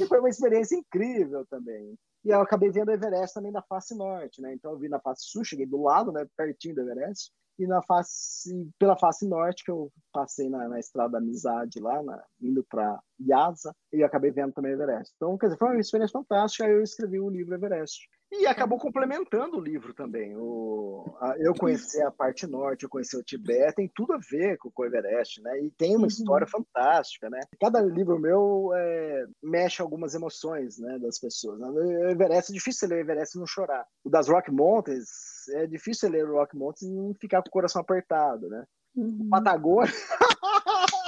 [0.00, 1.94] e foi uma experiência incrível também.
[2.24, 4.54] E eu acabei vendo o Everest também na face norte, né?
[4.54, 7.82] Então eu vi na face sul, cheguei do lado, né, pertinho do Everest e na
[7.82, 12.62] face, pela face norte, que eu passei na, na Estrada da Amizade lá, na, indo
[12.64, 15.12] para Yasa, e acabei vendo também Everest.
[15.16, 18.08] Então, quer dizer, foi uma experiência fantástica, aí eu escrevi o livro Everest.
[18.30, 20.36] E acabou complementando o livro também.
[20.36, 24.58] O, a, eu conheci a parte norte, eu conheci o Tibete, tem tudo a ver
[24.58, 25.60] com o Everest, né?
[25.62, 26.06] E tem uma uhum.
[26.06, 27.40] história fantástica, né?
[27.60, 31.60] Cada livro meu é, mexe algumas emoções, né, das pessoas.
[31.60, 31.68] Né?
[31.68, 33.86] O Everest é difícil ler o Everest e não chorar.
[34.04, 37.52] O das Rock Mountains é difícil ler o Rock Mountains e não ficar com o
[37.52, 38.64] coração apertado, né?
[38.96, 39.28] Uhum.
[39.30, 39.92] Patagônia.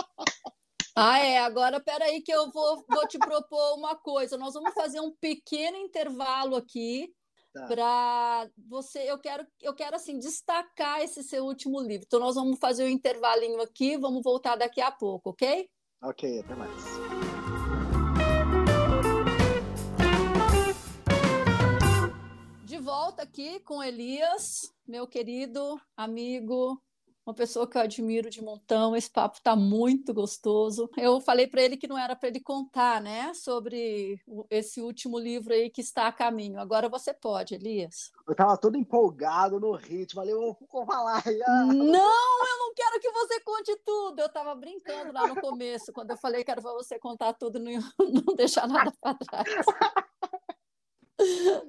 [1.00, 1.38] Ah, é.
[1.38, 4.36] Agora, peraí, que eu vou, vou te propor uma coisa.
[4.36, 7.08] Nós vamos fazer um pequeno intervalo aqui
[7.52, 7.66] tá.
[7.68, 9.08] para você.
[9.08, 12.04] Eu quero, eu quero assim destacar esse seu último livro.
[12.04, 13.96] Então, nós vamos fazer um intervalinho aqui.
[13.96, 15.70] Vamos voltar daqui a pouco, ok?
[16.02, 16.72] Ok, até mais.
[22.64, 26.80] de volta aqui com Elias, meu querido amigo,
[27.28, 28.96] uma pessoa que eu admiro de montão.
[28.96, 30.88] Esse papo está muito gostoso.
[30.96, 34.18] Eu falei para ele que não era para ele contar, né, sobre
[34.48, 36.58] esse último livro aí que está a caminho.
[36.58, 38.10] Agora você pode, Elias.
[38.26, 41.22] Eu estava todo empolgado no ritmo, falei, eu vou falar.
[41.26, 44.20] Não, eu não quero que você conte tudo.
[44.20, 47.58] Eu estava brincando lá no começo, quando eu falei que era para você contar tudo,
[47.58, 47.72] não,
[48.26, 49.66] não deixar nada para trás.
[51.18, 51.22] É.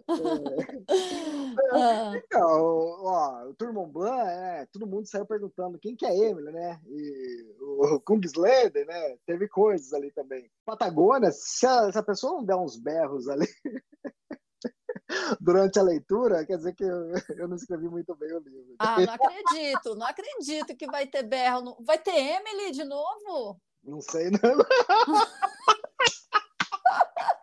[2.15, 6.51] Então, ó, o Tour Mont Blanc, é, todo mundo saiu perguntando quem que é Emily,
[6.51, 6.79] né?
[6.87, 9.17] E o Kungsleder, né?
[9.25, 10.51] Teve coisas ali também.
[10.65, 13.47] Patagônia, se a, se a pessoa não der uns berros ali
[15.41, 18.75] durante a leitura, quer dizer que eu, eu, não escrevi muito bem o livro.
[18.79, 21.77] Ah, não acredito, não acredito que vai ter berro.
[21.85, 23.59] Vai ter Emily de novo?
[23.83, 24.39] Não sei, não.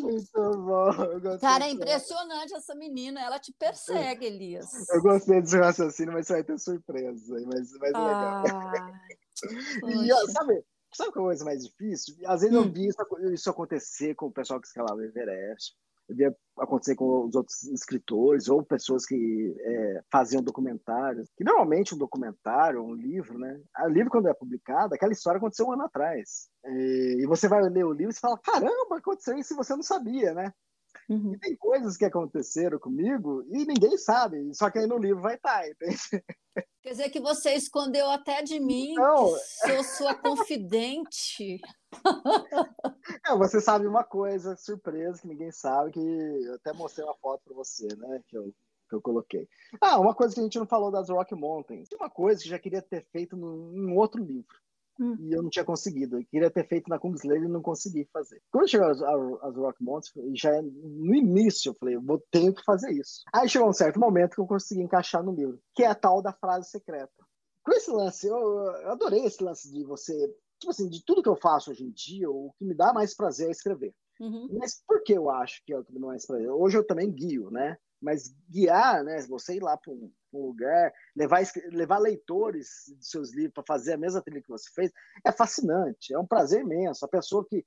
[0.00, 1.38] Muito bom.
[1.40, 3.20] Cara, é impressionante essa menina.
[3.20, 4.66] Ela te persegue, Elias.
[4.90, 7.34] Eu gostei desse raciocínio, mas vai ter surpresa.
[7.46, 8.42] Mas, mas ah,
[9.82, 10.04] legal.
[10.04, 12.16] e, ó, sabe, sabe qual é a coisa mais difícil?
[12.26, 12.62] Às vezes hum.
[12.62, 12.98] eu vi isso,
[13.32, 15.74] isso acontecer com o pessoal que escalava o Everest
[16.08, 21.28] eu via acontecer com os outros escritores ou pessoas que é, faziam documentários.
[21.36, 23.60] Que normalmente um documentário, um livro, né?
[23.84, 26.48] O livro, quando é publicado, aquela história aconteceu um ano atrás.
[26.64, 30.32] E você vai ler o livro e fala: caramba, aconteceu isso e você não sabia,
[30.32, 30.52] né?
[31.08, 31.34] Uhum.
[31.34, 35.36] E tem coisas que aconteceram comigo e ninguém sabe, só que aí no livro vai
[35.36, 36.24] estar, tá, entende?
[36.82, 39.28] Quer dizer que você escondeu até de mim, não.
[39.28, 41.60] sou sua confidente.
[43.26, 47.42] É, você sabe uma coisa, surpresa, que ninguém sabe, que eu até mostrei uma foto
[47.44, 48.22] para você, né?
[48.28, 48.52] Que eu,
[48.88, 49.48] que eu coloquei.
[49.80, 51.88] Ah, uma coisa que a gente não falou das Rock Mountains.
[51.92, 54.54] Uma coisa que já queria ter feito num, num outro livro.
[54.98, 55.16] Hum.
[55.18, 56.18] e eu não tinha conseguido.
[56.18, 58.42] Eu queria ter feito na Kungsleder e não consegui fazer.
[58.50, 62.92] Quando chegou as, as Rock Mountains, já no início eu falei, eu tenho que fazer
[62.92, 63.22] isso.
[63.32, 66.22] Aí chegou um certo momento que eu consegui encaixar no livro, que é a tal
[66.22, 67.12] da frase secreta.
[67.62, 70.14] Com esse lance, eu, eu adorei esse lance de você,
[70.58, 73.14] tipo assim, de tudo que eu faço hoje em dia, o que me dá mais
[73.14, 73.92] prazer é escrever.
[74.20, 74.48] Uhum.
[74.52, 76.48] Mas por que eu acho que é o que me dá mais prazer?
[76.48, 77.76] Hoje eu também guio, né?
[78.00, 79.20] Mas guiar, né?
[79.28, 81.40] Você ir lá para um, um, lugar, levar,
[81.70, 82.68] levar leitores
[82.98, 84.92] de seus livros para fazer a mesma trilha que você fez,
[85.24, 87.04] é fascinante, é um prazer imenso.
[87.04, 87.64] A pessoa que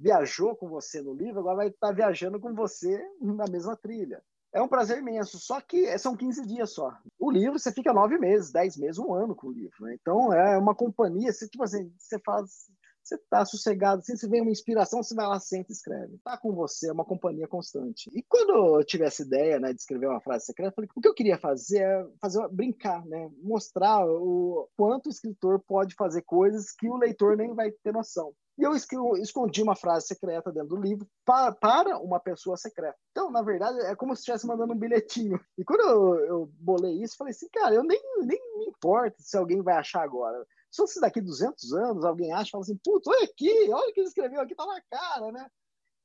[0.00, 4.22] viajou com você no livro agora vai estar viajando com você na mesma trilha.
[4.52, 6.96] É um prazer imenso, só que são 15 dias só.
[7.18, 9.84] O livro você fica nove meses, dez meses, um ano com o livro.
[9.84, 9.96] Né?
[10.00, 12.70] Então é uma companhia, você, tipo assim, você faz
[13.08, 16.16] você está sossegado, assim, você vem uma inspiração, você vai lá, senta e escreve.
[16.16, 18.10] Está com você, é uma companhia constante.
[18.14, 21.00] E quando eu tive essa ideia, né, de escrever uma frase secreta, eu falei, o
[21.00, 26.22] que eu queria fazer é fazer, brincar, né, mostrar o quanto o escritor pode fazer
[26.22, 28.32] coisas que o leitor nem vai ter noção.
[28.58, 32.96] E eu escondi uma frase secreta dentro do livro para, para uma pessoa secreta.
[33.12, 35.38] Então, na verdade, é como se estivesse mandando um bilhetinho.
[35.56, 39.36] E quando eu, eu bolei isso, falei assim, cara, eu nem, nem me importa se
[39.36, 40.44] alguém vai achar agora.
[40.78, 43.92] Só se daqui 200 anos alguém acha e fala assim, putz, olha aqui, olha o
[43.92, 45.50] que ele escreveu aqui, tá na cara, né?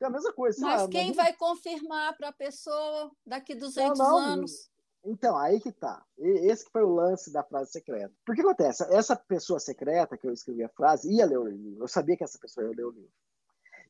[0.02, 0.60] É a mesma coisa.
[0.62, 4.72] Mas lá, quem vai confirmar para a pessoa daqui 200 não, não, anos?
[5.06, 6.04] Então, aí que tá.
[6.18, 8.12] Esse que foi o lance da frase secreta.
[8.26, 8.84] Porque acontece?
[8.92, 11.84] Essa pessoa secreta que eu escrevi a frase ia ler o livro.
[11.84, 13.14] Eu sabia que essa pessoa ia ler o livro.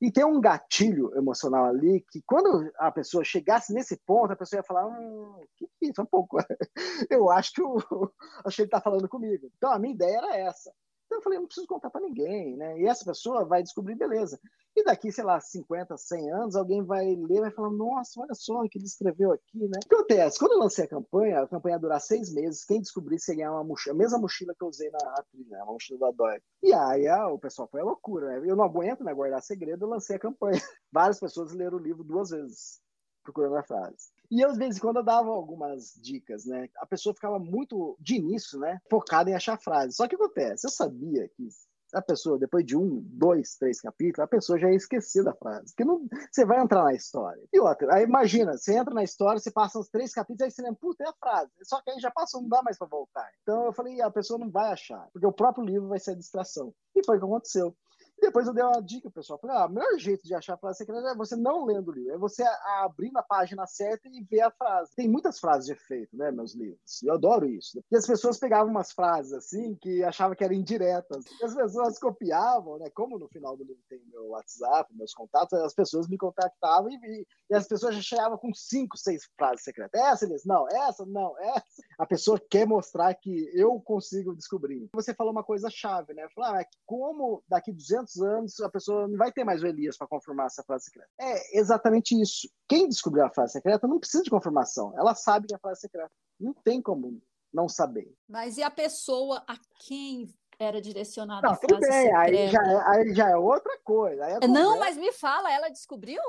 [0.03, 4.59] E tem um gatilho emocional ali que quando a pessoa chegasse nesse ponto, a pessoa
[4.59, 6.39] ia falar, hum, que isso, um pouco.
[7.09, 7.77] Eu acho que, o,
[8.43, 9.49] acho que ele está falando comigo.
[9.55, 10.73] Então a minha ideia era essa.
[11.13, 12.79] Então eu falei, não preciso contar para ninguém, né?
[12.79, 14.39] E essa pessoa vai descobrir, beleza.
[14.75, 18.61] E daqui, sei lá, 50, 100 anos, alguém vai ler vai falar, nossa, olha só
[18.61, 19.77] o que ele escreveu aqui, né?
[19.85, 20.39] O que acontece?
[20.39, 23.51] Quando eu lancei a campanha, a campanha ia durar seis meses, quem descobrisse ia ganhar
[23.51, 24.99] uma mochila, a mesma mochila que eu usei na
[25.31, 25.63] trilha, né?
[25.63, 26.41] uma mochila da Dói.
[26.63, 28.49] E aí a, o pessoal foi a loucura, né?
[28.49, 30.59] Eu não aguento né, guardar segredo, eu lancei a campanha.
[30.91, 32.81] Várias pessoas leram o livro duas vezes,
[33.23, 34.11] procurando a frase.
[34.33, 36.67] E eu, de vez em quando, eu dava algumas dicas, né?
[36.77, 38.81] A pessoa ficava muito, de início, né?
[38.89, 39.95] Focada em achar frase.
[39.95, 41.47] Só que acontece, eu sabia que
[41.93, 45.67] a pessoa, depois de um, dois, três capítulos, a pessoa já ia esquecer da frase.
[45.67, 47.43] Porque não, você vai entrar na história.
[47.53, 50.63] E outra, aí imagina, você entra na história, você passa uns três capítulos, aí você
[50.63, 51.51] lembra, puta, é a frase.
[51.61, 53.29] Só que aí já passou, não dá mais para voltar.
[53.43, 56.15] Então eu falei, a pessoa não vai achar, porque o próprio livro vai ser a
[56.15, 56.73] distração.
[56.95, 57.75] E foi o que aconteceu.
[58.23, 59.37] Depois eu dei uma dica, pessoal.
[59.37, 61.91] Falei, ah, o melhor jeito de achar a frase secreta é você não lendo o
[61.91, 62.41] livro, é você
[62.81, 64.95] abrir na página certa e ver a frase.
[64.95, 67.03] Tem muitas frases de efeito, né, meus livros.
[67.03, 67.83] Eu adoro isso.
[67.91, 71.25] E as pessoas pegavam umas frases assim que achavam que eram indiretas.
[71.41, 72.89] E as pessoas copiavam, né?
[72.95, 77.27] Como no final do livro tem meu WhatsApp, meus contatos, as pessoas me contactavam e,
[77.49, 79.99] e as pessoas já chegavam com cinco, seis frases secretas.
[80.01, 81.83] Essa, eles, não, essa, não, essa.
[81.99, 84.89] A pessoa quer mostrar que eu consigo descobrir.
[84.93, 86.25] Você falou uma coisa chave, né?
[86.33, 90.07] Falar, ah, como daqui 200 anos a pessoa não vai ter mais o Elias para
[90.07, 91.09] confirmar essa frase secreta.
[91.19, 92.49] É exatamente isso.
[92.67, 94.93] Quem descobriu a frase secreta não precisa de confirmação.
[94.97, 96.11] Ela sabe que é a frase secreta.
[96.39, 97.21] Não tem como
[97.53, 98.13] não saber.
[98.27, 102.19] Mas e a pessoa a quem era direcionada não, a frase bem, secreta?
[102.19, 104.25] Aí já, é, aí já é outra coisa.
[104.25, 106.21] É não, mas me fala, ela descobriu?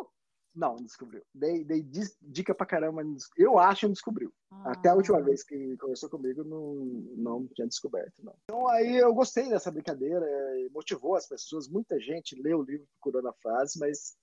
[0.54, 1.22] Não, não descobriu.
[1.34, 1.84] Dei, dei
[2.22, 3.02] dica pra caramba.
[3.36, 4.32] Eu acho que não descobriu.
[4.50, 4.72] Ah.
[4.72, 6.74] Até a última vez que conversou comigo, não,
[7.16, 8.34] não tinha descoberto, não.
[8.44, 11.68] Então aí eu gostei dessa brincadeira, é, motivou as pessoas.
[11.68, 14.16] Muita gente leu o livro procurando a frase, mas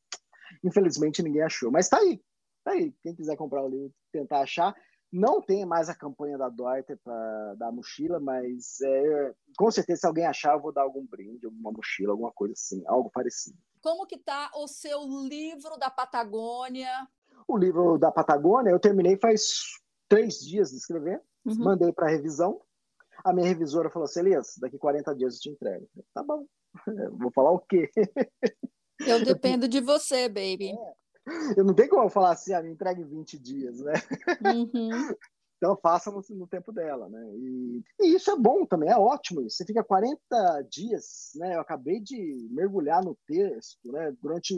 [0.64, 1.70] infelizmente ninguém achou.
[1.70, 2.22] Mas tá aí.
[2.64, 2.94] Tá aí.
[3.02, 4.74] Quem quiser comprar o livro, tentar achar.
[5.12, 10.08] Não tem mais a campanha da Duarte para dar mochila, mas é, com certeza se
[10.08, 13.58] alguém achar, eu vou dar algum brinde, alguma mochila, alguma coisa assim, algo parecido.
[13.82, 16.90] Como que tá o seu livro da Patagônia?
[17.48, 19.64] O livro da Patagônia eu terminei faz
[20.08, 21.56] três dias de escrever, uhum.
[21.58, 22.62] mandei para revisão.
[23.24, 25.88] A minha revisora falou assim, Elias, daqui 40 dias eu te entrego.
[26.14, 26.46] Tá bom,
[27.20, 27.90] vou falar o quê?
[29.00, 30.72] Eu dependo de você, baby.
[30.72, 31.02] É.
[31.58, 33.94] Eu não tenho como falar assim, ah, me entregue 20 dias, né?
[34.46, 34.90] Uhum.
[35.62, 37.24] Então faça no, no, tempo dela, né?
[37.36, 39.48] E, e, isso é bom também, é ótimo.
[39.48, 40.18] Você fica 40
[40.72, 41.56] dias, né?
[41.56, 44.12] Eu acabei de mergulhar no texto, né?
[44.20, 44.56] Durante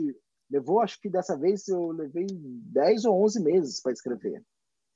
[0.50, 4.42] levou, acho que dessa vez eu levei 10 ou 11 meses para escrever.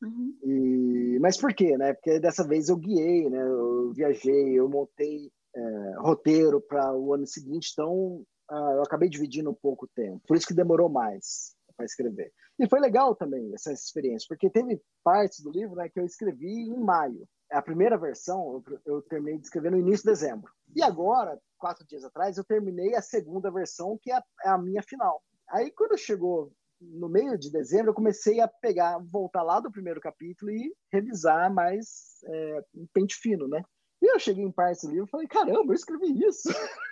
[0.02, 0.34] Uhum.
[0.44, 1.92] E, mas por quê, né?
[1.92, 3.42] Porque dessa vez eu guiei, né?
[3.42, 9.50] Eu viajei, eu montei é, roteiro para o ano seguinte, então ah, eu acabei dividindo
[9.50, 10.22] um pouco o tempo.
[10.26, 12.32] Por isso que demorou mais para escrever.
[12.58, 16.68] E foi legal também essa experiência, porque teve partes do livro né, que eu escrevi
[16.68, 17.26] em maio.
[17.50, 20.52] A primeira versão eu, terminei de escrever no início de dezembro.
[20.74, 24.58] E agora, quatro dias atrás, eu terminei a segunda versão, que é a, é a
[24.58, 25.22] minha final.
[25.48, 30.00] Aí, quando chegou no meio de dezembro, eu comecei a pegar, voltar lá do primeiro
[30.00, 33.62] capítulo e revisar mais é, um pente fino, né?
[34.02, 36.48] E eu cheguei em parte do livro e falei, caramba, eu escrevi isso.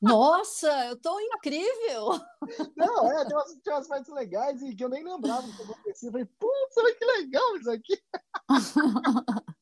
[0.00, 2.18] Nossa, eu tô incrível!
[2.76, 5.62] Não, é, tem umas, tem umas partes legais e que eu nem lembrava do que
[5.62, 6.08] acontecia.
[6.08, 8.02] Eu falei, putz, olha que legal isso aqui!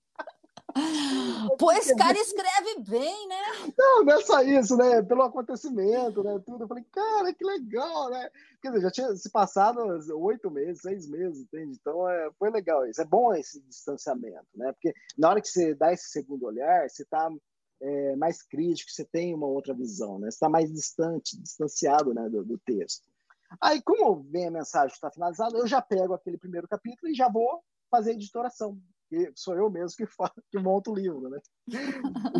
[1.58, 3.42] Pô, esse cara escreve bem, né?
[3.76, 5.02] Não, não é só isso, né?
[5.02, 6.40] Pelo acontecimento, né?
[6.44, 6.64] Tudo.
[6.64, 8.30] Eu falei, cara, que legal, né?
[8.62, 9.80] Quer dizer, já tinha se passado
[10.16, 11.76] oito meses, seis meses, entende?
[11.80, 13.00] Então é, foi legal isso.
[13.00, 14.72] É bom esse distanciamento, né?
[14.72, 17.28] Porque na hora que você dá esse segundo olhar, você está
[17.80, 20.30] é, mais crítico, você tem uma outra visão, né?
[20.30, 23.04] Você está mais distante, distanciado né, do, do texto.
[23.60, 27.28] Aí, como vem a mensagem está finalizada, eu já pego aquele primeiro capítulo e já
[27.28, 28.78] vou fazer a editoração.
[29.10, 30.06] E sou eu mesmo que,
[30.50, 31.40] que monto o livro, né?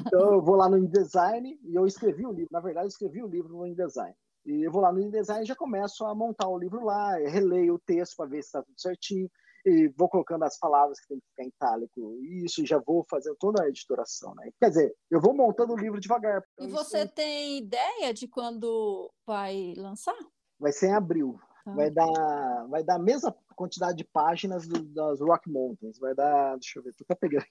[0.07, 2.51] Então, eu vou lá no InDesign e eu escrevi o livro.
[2.53, 4.15] Na verdade, eu escrevi o livro no InDesign.
[4.45, 7.75] E eu vou lá no InDesign e já começo a montar o livro lá, releio
[7.75, 9.31] o texto para ver se está tudo certinho
[9.65, 13.37] e vou colocando as palavras que tem que ficar em itálico, isso, já vou fazendo
[13.39, 14.51] toda a editoração, né?
[14.61, 16.43] Quer dizer, eu vou montando o livro devagar.
[16.59, 17.15] E você isso...
[17.15, 20.17] tem ideia de quando vai lançar?
[20.59, 21.39] Vai ser em abril.
[21.65, 21.75] Tá.
[21.75, 25.99] Vai dar, vai dar a mesma quantidade de páginas do, das Rock Mountains.
[25.99, 27.45] Vai dar, deixa eu ver, tô até pegando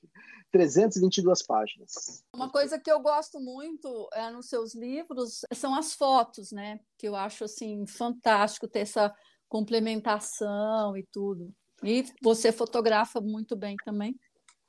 [0.51, 2.23] 322 páginas.
[2.33, 6.79] Uma coisa que eu gosto muito é, nos seus livros são as fotos, né?
[6.97, 9.13] Que eu acho assim fantástico ter essa
[9.47, 11.53] complementação e tudo.
[11.83, 14.15] E você fotografa muito bem também.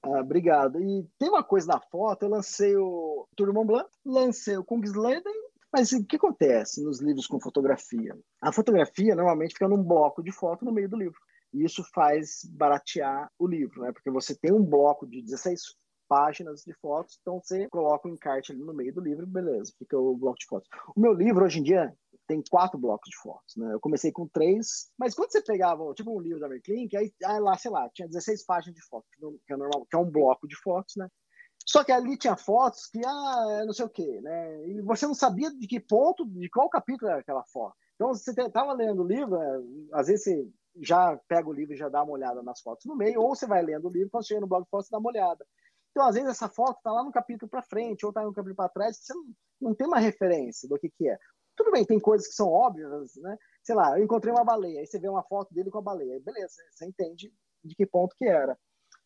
[0.03, 0.81] Ah, obrigado.
[0.81, 5.35] E tem uma coisa na foto, eu lancei o Tour Mont Blanc, lancei o Kungsleden,
[5.73, 8.17] mas o que acontece nos livros com fotografia?
[8.41, 11.19] A fotografia normalmente fica num bloco de foto no meio do livro.
[11.53, 13.93] E isso faz baratear o livro, né?
[13.93, 15.61] Porque você tem um bloco de 16
[16.09, 19.99] páginas de fotos, então você coloca um encarte ali no meio do livro, beleza, fica
[19.99, 20.69] o bloco de fotos.
[20.97, 21.95] O meu livro, hoje em dia,
[22.29, 23.73] tem quatro blocos de fotos, né?
[23.73, 27.41] Eu comecei com três, mas quando você pegava, tipo um livro da Merklink, aí, aí
[27.41, 29.09] lá, sei lá, tinha 16 páginas de fotos,
[29.47, 31.09] que é normal, que é um bloco de fotos, né?
[31.67, 34.69] Só que ali tinha fotos que, ah, não sei o quê, né?
[34.69, 37.75] E você não sabia de que ponto, de qual capítulo era aquela foto.
[37.95, 39.89] Então, você estava lendo o livro, né?
[39.93, 40.49] às vezes você
[40.81, 43.47] já pega o livro e já dá uma olhada nas fotos no meio, ou você
[43.47, 45.45] vai lendo o livro, quando chega no blog de fotos, dá uma olhada.
[45.91, 48.55] Então, às vezes, essa foto está lá no capítulo para frente, ou está no capítulo
[48.55, 49.25] para trás, você não,
[49.61, 51.19] não tem uma referência do que, que é.
[51.59, 53.37] Tudo bem, tem coisas que são óbvias, né?
[53.65, 56.21] Sei lá, eu encontrei uma baleia, aí você vê uma foto dele com a baleia,
[56.21, 57.35] beleza, você entende
[57.65, 58.57] de que ponto que era.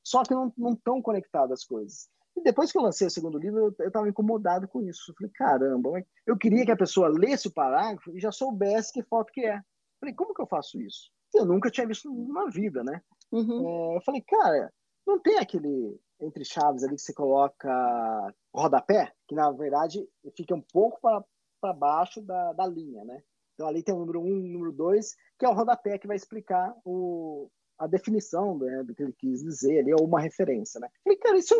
[0.04, 2.10] Só que não, não estão conectadas as coisas.
[2.36, 5.10] E depois que eu lancei o segundo livro, eu estava incomodado com isso.
[5.10, 9.02] Eu falei, caramba, eu queria que a pessoa lesse o parágrafo e já soubesse que
[9.02, 9.56] foto que é.
[9.56, 9.62] Eu
[10.00, 11.10] falei, como que eu faço isso?
[11.34, 13.00] Eu nunca tinha visto na vida, né?
[13.30, 13.92] Uhum.
[13.92, 14.70] É, eu falei, cara,
[15.06, 20.60] não tem aquele entre chaves ali que você coloca rodapé, que na verdade fica um
[20.60, 21.24] pouco para
[21.62, 23.22] para baixo da, da linha, né?
[23.54, 26.16] Então ali tem o número 1 um, número 2, que é o rodapé que vai
[26.16, 27.48] explicar o,
[27.78, 30.88] a definição né, do que ele quis dizer ali, ou uma referência, né?
[31.04, 31.54] Falei, cara, isso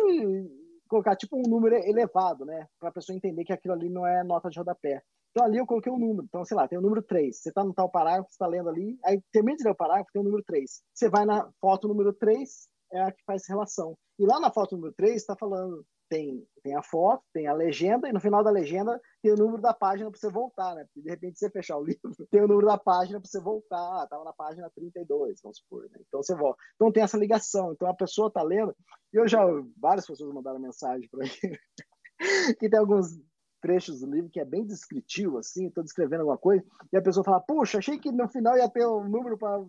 [0.89, 2.67] colocar tipo um número elevado, né?
[2.79, 5.01] Para a pessoa entender que aquilo ali não é nota de rodapé.
[5.31, 6.25] Então ali eu coloquei um número.
[6.25, 7.35] Então, sei lá, tem o número 3.
[7.35, 10.11] Você está no tal parágrafo, você está lendo ali, aí termina de ler o parágrafo,
[10.11, 10.83] tem o número 3.
[10.93, 13.97] Você vai na foto número 3, é a que faz relação.
[14.19, 15.83] E lá na foto número 3 está falando
[16.13, 19.59] tem, tem a foto, tem a legenda, e no final da legenda tem o número
[19.59, 20.83] da página para você voltar, né?
[20.85, 23.79] Porque de repente você fechar o livro, tem o número da página para você voltar.
[23.79, 25.97] Ah, estava na página 32, vamos supor, né?
[26.07, 26.61] Então você volta.
[26.75, 27.73] Então tem essa ligação.
[27.73, 28.75] Então a pessoa está lendo,
[29.11, 29.43] e eu já,
[29.75, 33.19] várias pessoas mandaram mensagem para mim, que tem alguns
[33.59, 37.23] trechos do livro que é bem descritivo, assim, estou descrevendo alguma coisa, e a pessoa
[37.23, 39.63] fala, puxa, achei que no final ia ter um número para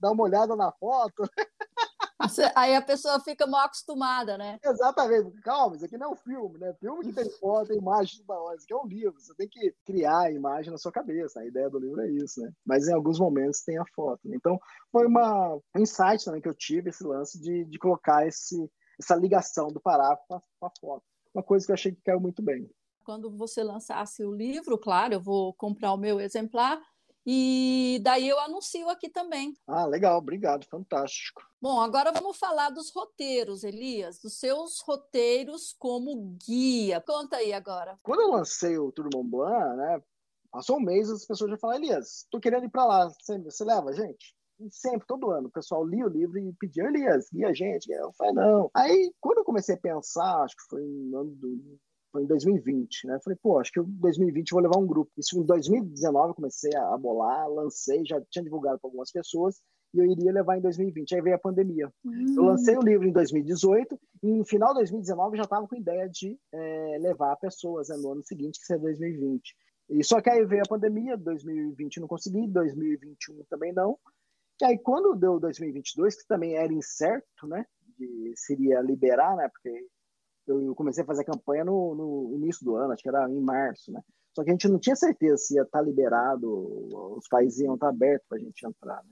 [0.00, 1.22] dar uma olhada na foto.
[2.54, 4.58] Aí a pessoa fica mal acostumada, né?
[4.64, 5.40] Exatamente.
[5.40, 6.72] Calma, isso aqui não é um filme, né?
[6.74, 8.56] Filme que tem foto, tem imagem da hora.
[8.56, 9.20] Isso aqui é um livro.
[9.20, 11.40] Você tem que criar a imagem na sua cabeça.
[11.40, 12.52] A ideia do livro é isso, né?
[12.64, 14.20] Mas em alguns momentos tem a foto.
[14.24, 14.36] Né?
[14.36, 14.58] Então,
[14.90, 19.16] foi uma, um insight também que eu tive, esse lance de, de colocar esse, essa
[19.16, 21.02] ligação do parágrafo com a foto.
[21.34, 22.70] Uma coisa que eu achei que caiu muito bem.
[23.04, 26.80] Quando você lançasse o livro, claro, eu vou comprar o meu exemplar
[27.26, 29.56] e daí eu anuncio aqui também.
[29.66, 31.42] Ah, legal, obrigado, fantástico.
[31.60, 37.00] Bom, agora vamos falar dos roteiros, Elias, dos seus roteiros como guia.
[37.00, 37.98] Conta aí agora.
[38.02, 40.02] Quando eu lancei o Tour Mont Blanc, né,
[40.50, 43.64] passou um mês as pessoas já falaram, Elias, tô querendo ir para lá, você, você
[43.64, 44.36] leva gente?
[44.60, 47.90] E sempre, todo ano, o pessoal lia o livro e pedia, Elias, guia a gente.
[47.90, 48.70] Eu falei, não.
[48.72, 51.78] Aí, quando eu comecei a pensar, acho que foi no ano do
[52.14, 53.18] foi em 2020, né?
[53.24, 55.10] Falei, pô, acho que em 2020 eu vou levar um grupo.
[55.18, 59.60] Isso em 2019 eu comecei a bolar, lancei, já tinha divulgado para algumas pessoas
[59.92, 61.12] e eu iria levar em 2020.
[61.12, 61.92] Aí veio a pandemia.
[62.04, 62.34] Uhum.
[62.36, 65.74] Eu lancei o livro em 2018 e no final de 2019 eu já estava com
[65.74, 69.56] ideia de é, levar pessoas né, no ano seguinte, que seria 2020.
[69.90, 73.98] E só que aí veio a pandemia, 2020 não consegui, 2021 também não.
[74.62, 77.66] E aí quando deu 2022, que também era incerto, né?
[77.98, 79.48] De, seria liberar, né?
[79.48, 79.84] Porque
[80.46, 83.40] eu comecei a fazer a campanha no, no, início do ano, acho que era em
[83.40, 84.00] março, né?
[84.34, 87.74] Só que a gente não tinha certeza se ia estar tá liberado, os países iam
[87.74, 89.10] estar tá abertos para a gente entrar, né?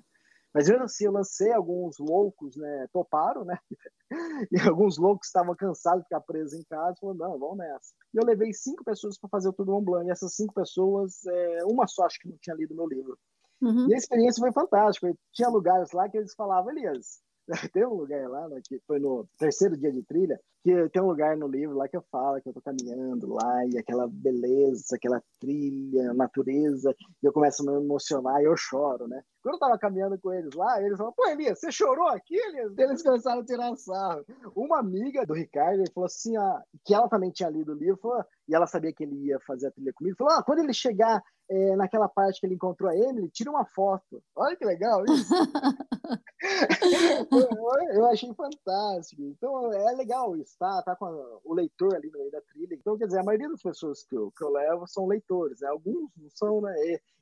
[0.55, 2.87] Mas mesmo assim, eu lancei alguns loucos, né?
[2.93, 3.59] Toparam, né?
[4.53, 7.95] E alguns loucos estavam cansados de ficar presos em casa, falaram, não, vamos nessa.
[8.13, 10.07] E eu levei cinco pessoas para fazer o Tour do Mont Blanc.
[10.07, 13.19] E essas cinco pessoas, é, uma só acho que não tinha lido meu livro.
[13.63, 13.89] Uhum.
[13.89, 15.15] E a experiência foi fantástica.
[15.33, 17.23] Tinha lugares lá que eles falavam, Elias,
[17.73, 21.09] tem um lugar lá, né, que foi no terceiro dia de trilha, que tem um
[21.09, 24.95] lugar no livro lá que eu falo que eu tô caminhando lá e aquela beleza,
[24.95, 29.23] aquela trilha, natureza, e eu começo a me emocionar e eu choro, né?
[29.43, 32.79] Quando eu tava caminhando com eles lá, eles falaram, pô, Elias, você chorou aqui, Elias?
[32.79, 34.25] Eles começaram a tirar sarro.
[34.55, 38.25] Uma amiga do Ricardo falou assim, ah, que ela também tinha lido o livro, falou,
[38.49, 41.21] e ela sabia que ele ia fazer a trilha comigo, falou, ah, quando ele chegar
[41.53, 44.23] é, naquela parte que ele encontrou a Emily, tira uma foto.
[44.35, 45.35] Olha que legal isso.
[47.31, 49.23] eu, eu, achei fantástico.
[49.23, 50.83] Então é legal isso, tá?
[50.83, 52.75] Tá com a, o leitor ali no meio da trilha.
[52.75, 55.69] Então, quer dizer, a maioria das pessoas que eu, que eu levo são leitores, né?
[55.69, 56.75] Alguns não são, né?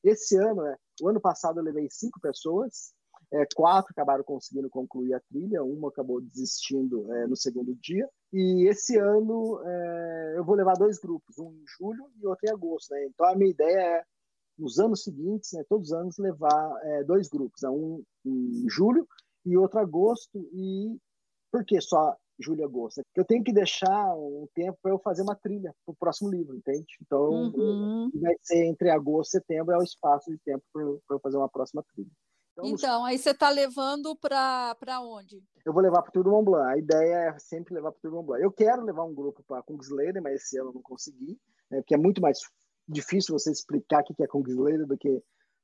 [0.05, 0.76] Esse ano, né?
[1.03, 2.95] O ano passado eu levei cinco pessoas,
[3.33, 8.09] é, quatro acabaram conseguindo concluir a trilha, uma acabou desistindo é, no segundo dia.
[8.33, 12.53] E esse ano é, eu vou levar dois grupos, um em julho e outro em
[12.53, 12.93] agosto.
[12.93, 13.07] Né?
[13.07, 14.05] Então a minha ideia é,
[14.61, 17.70] nos anos seguintes, né, todos os anos, levar é, dois grupos, né?
[17.70, 19.06] um em julho
[19.44, 20.38] e outro em agosto.
[20.52, 20.96] E
[21.50, 23.02] por que só julho e agosto?
[23.14, 26.54] Eu tenho que deixar um tempo para eu fazer uma trilha para o próximo livro,
[26.54, 26.86] entende?
[27.02, 28.11] Então uhum.
[28.14, 30.82] vai ser entre agosto e setembro é o espaço de tempo para
[31.16, 32.11] eu fazer uma próxima trilha.
[32.52, 35.42] Então, então aí você está levando para onde?
[35.64, 36.72] Eu vou levar para o Tour do Mont Blanc.
[36.72, 38.42] A ideia é sempre levar para o Tour do Mont Blanc.
[38.42, 41.38] Eu quero levar um grupo para Kungsleden, mas esse ano eu não consegui,
[41.70, 42.38] né, porque é muito mais
[42.89, 45.22] difícil você explicar o que é Kungsleden do que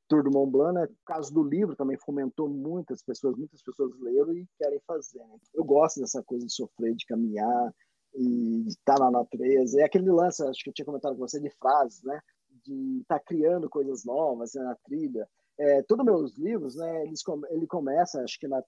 [0.09, 0.75] Tour do Mont Blanc.
[0.75, 0.85] Né?
[0.85, 5.19] O caso do livro também fomentou muitas pessoas, muitas pessoas leram e querem fazer.
[5.19, 5.39] Né?
[5.55, 7.75] Eu gosto dessa coisa de sofrer, de caminhar
[8.15, 9.81] e de estar na natureza.
[9.81, 12.21] É aquele lance, acho que eu tinha comentado com você, de frases, né?
[12.65, 17.23] De estar tá criando coisas novas né, na trilha é, todos meus livros, né, eles,
[17.51, 18.63] ele começa, acho que na,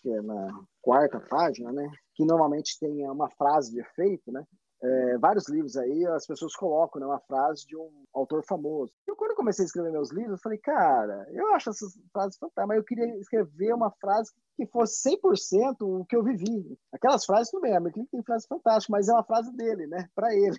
[0.00, 4.44] que é na quarta página, né, que normalmente tem uma frase de efeito, né,
[4.82, 8.92] é, vários livros aí, as pessoas colocam né, uma frase de um autor famoso.
[9.06, 12.36] Eu, quando eu comecei a escrever meus livros, eu falei, cara, eu acho essas frases
[12.36, 16.76] fantásticas, mas eu queria escrever uma frase que fosse 100% o que eu vivi.
[16.92, 20.08] Aquelas frases, tudo bem, a minha tem frases fantásticas, mas é uma frase dele, né,
[20.14, 20.58] para ele.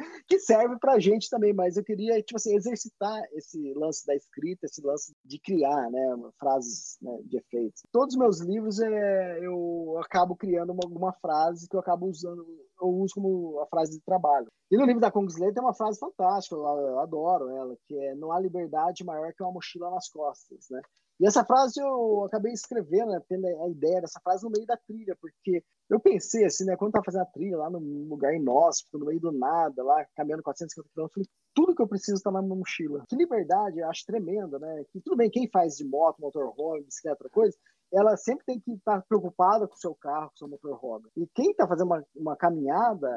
[0.26, 4.14] que serve para a gente também, mas eu queria tipo assim, exercitar esse lance da
[4.14, 7.82] escrita, esse lance de criar né, frases né, de efeitos.
[7.92, 12.46] Todos os meus livros é, eu acabo criando uma, alguma frase que eu acabo usando,
[12.80, 14.46] eu uso como a frase de trabalho.
[14.70, 18.14] E no livro da Kingsley tem uma frase fantástica, eu, eu adoro ela, que é
[18.14, 20.80] não há liberdade maior que uma mochila nas costas, né?
[21.20, 24.74] E essa frase eu acabei escrevendo, né, tendo a ideia dessa frase no meio da
[24.74, 28.34] trilha, porque eu pensei assim, né, quando eu tava fazendo a trilha lá num lugar
[28.34, 32.30] inóspito, no meio do nada, lá caminhando 450 km, falei, tudo que eu preciso está
[32.30, 33.04] na minha mochila.
[33.06, 34.84] Que liberdade, eu acho tremenda, né?
[34.90, 37.54] Que tudo bem, quem faz de moto, motorhome, bicicleta, outra coisa,
[37.92, 41.08] ela sempre tem que estar preocupada com o seu carro, com o seu motorhome.
[41.16, 43.08] E quem está fazendo uma, uma, caminhada,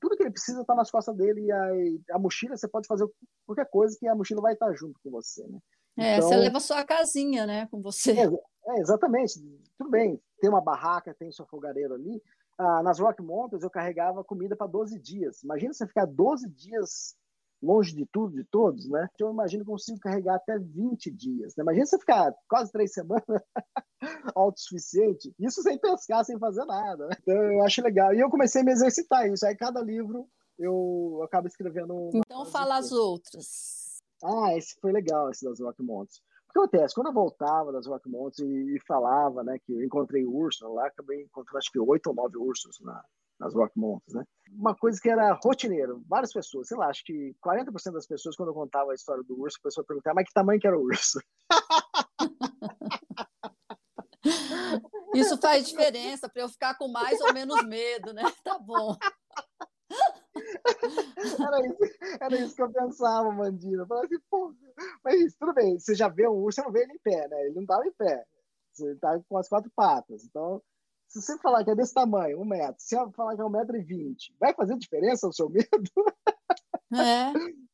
[0.00, 3.06] tudo que ele precisa está nas costas dele e a, a, mochila você pode fazer
[3.46, 5.58] qualquer coisa que a mochila vai estar junto com você, né?
[5.96, 8.12] É, então, você leva só a casinha, né, com você.
[8.12, 9.34] É, é, exatamente.
[9.78, 12.20] Tudo bem, tem uma barraca, tem seu fogareiro ali.
[12.58, 15.42] Ah, nas Rock Mountains eu carregava comida para 12 dias.
[15.42, 17.14] Imagina você ficar 12 dias
[17.62, 19.08] longe de tudo, de todos, né?
[19.14, 21.54] Então, eu imagino que eu consigo carregar até 20 dias.
[21.56, 21.62] Né?
[21.62, 23.24] Imagina você ficar quase três semanas
[24.34, 27.06] autossuficiente, isso sem pescar, sem fazer nada.
[27.06, 27.16] Né?
[27.20, 28.14] Então eu acho legal.
[28.14, 29.46] E eu comecei a me exercitar isso.
[29.46, 30.28] Aí cada livro
[30.58, 32.10] eu acabo escrevendo.
[32.14, 34.00] Então fala as outras.
[34.22, 36.18] Ah, esse foi legal, esse das Rock Mountains.
[36.48, 36.94] O que acontece?
[36.94, 40.86] Quando eu voltava das Rock Mountains e, e falava, né, que eu encontrei urso lá,
[40.86, 43.04] acabei encontrando acho que oito ou nove ursos na,
[43.38, 44.24] nas Rock Mountains, né?
[44.50, 48.50] Uma coisa que era rotineiro, várias pessoas, sei lá, acho que 40% das pessoas, quando
[48.50, 50.82] eu contava a história do urso, a pessoa perguntava, mas que tamanho que era o
[50.82, 51.18] urso?
[55.14, 58.22] Isso faz diferença para eu ficar com mais ou menos medo, né?
[58.42, 58.96] Tá bom.
[60.34, 61.78] Era isso,
[62.20, 63.82] era isso que eu pensava, Mandina.
[63.82, 64.54] Eu falava assim, pô,
[65.04, 67.42] mas tudo bem, você já vê um urso, você não vê ele em pé, né?
[67.42, 68.24] Ele não estava em pé.
[68.72, 70.24] Você tá com as quatro patas.
[70.24, 70.60] Então,
[71.14, 73.50] se você falar que é desse tamanho, um metro, se eu falar que é um
[73.50, 75.68] metro e vinte, vai fazer diferença o seu medo?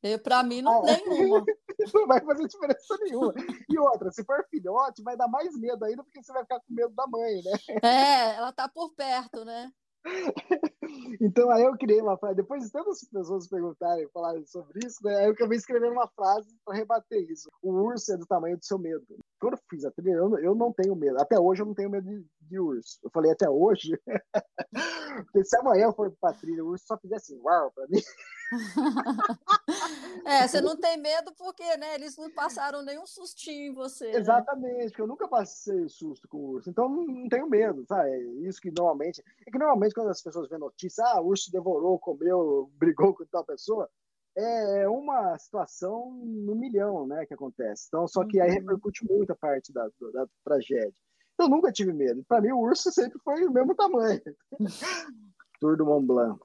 [0.03, 1.45] É, para mim não tem nenhuma.
[1.95, 3.33] Não vai fazer diferença nenhuma.
[3.67, 6.75] E outra, se for filhote, vai dar mais medo ainda, porque você vai ficar com
[6.75, 7.81] medo da mãe, né?
[7.83, 9.73] É, ela tá por perto, né?
[11.21, 15.17] Então aí eu criei uma frase, depois de tantas pessoas perguntarem, falarem sobre isso, né,
[15.17, 17.49] aí eu acabei escrevendo uma frase para rebater isso.
[17.63, 19.07] O urso é do tamanho do seu medo.
[19.41, 21.19] Quando eu fiz a trilha, eu, eu não tenho medo.
[21.19, 22.99] Até hoje eu não tenho medo de, de urso.
[23.03, 23.99] Eu falei até hoje,
[25.25, 28.01] porque se amanhã eu for pra trilha, o urso só fizesse assim, uau, pra mim.
[30.27, 34.13] é, você não tem medo porque, né, eles não passaram nenhum sustinho em você.
[34.13, 34.19] Né?
[34.19, 34.85] Exatamente, né?
[34.89, 38.11] porque eu nunca passei susto com urso, então não, não tenho medo, sabe?
[38.47, 39.25] Isso que normalmente.
[39.47, 43.25] É que normalmente quando as pessoas vêem notícia, ah, o urso devorou, comeu, brigou com
[43.25, 43.89] tal pessoa,
[44.37, 47.87] é uma situação no milhão, né, que acontece.
[47.89, 48.55] Então, só que aí uhum.
[48.55, 50.95] repercute muito a parte da, da tragédia.
[51.39, 52.23] Eu nunca tive medo.
[52.29, 54.21] Para mim, o urso sempre foi o mesmo tamanho.
[55.61, 56.41] Tour do Mont Blanc.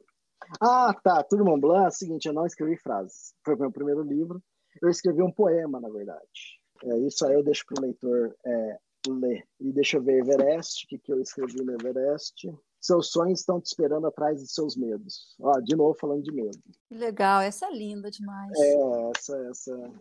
[0.62, 1.24] Ah, tá.
[1.24, 3.34] Tour do Mont Blanc é o seguinte, eu não escrevi frases.
[3.44, 4.42] Foi o meu primeiro livro.
[4.82, 6.60] Eu escrevi um poema, na verdade.
[6.84, 9.46] É, isso aí eu deixo para o leitor é, ler.
[9.60, 12.48] E deixa eu ver Everest, o que, que eu escrevi no Everest.
[12.86, 15.36] Seus sonhos estão te esperando atrás de seus medos.
[15.42, 16.60] Ó, de novo falando de medo.
[16.88, 18.52] Que legal, essa é linda demais.
[18.60, 19.92] É, essa, essa.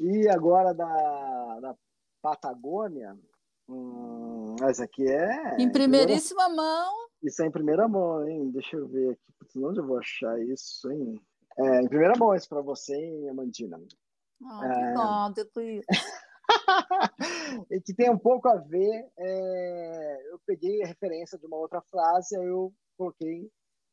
[0.00, 1.76] E agora da, da
[2.20, 3.16] Patagônia,
[3.68, 5.60] hum, essa aqui é.
[5.60, 6.62] Em primeiríssima primeira...
[6.62, 6.92] mão.
[7.22, 8.50] Isso é em primeira mão, hein?
[8.50, 9.64] Deixa eu ver aqui.
[9.64, 11.20] Onde eu vou achar isso, hein?
[11.56, 13.80] É, em primeira mão, isso para você, hein, Amandina?
[14.42, 14.74] Oh, é...
[14.74, 15.84] que bom, depois.
[17.70, 19.10] e que tem um pouco a ver.
[19.18, 23.50] É, eu peguei a referência de uma outra frase, eu coloquei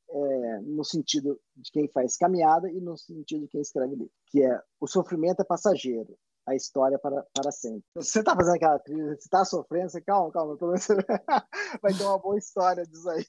[0.09, 4.43] é, no sentido de quem faz caminhada e no sentido de quem escreve livro, que
[4.43, 6.17] é o sofrimento é passageiro,
[6.47, 7.83] a história é para, para sempre.
[7.95, 10.95] Você está fazendo aquela trilha, você está sofrendo, você, calma, calma, você
[11.81, 13.25] vai ter uma boa história disso aí.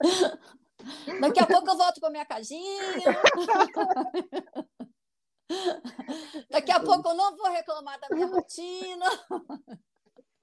[1.20, 2.82] Daqui a pouco eu volto para minha casinha.
[6.50, 9.06] Daqui a pouco eu não vou reclamar da minha rotina.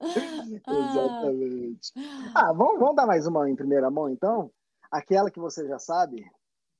[0.00, 1.92] Exatamente.
[2.34, 4.50] Ah, vamos, vamos dar mais uma em primeira mão, então?
[4.90, 6.24] Aquela que você já sabe,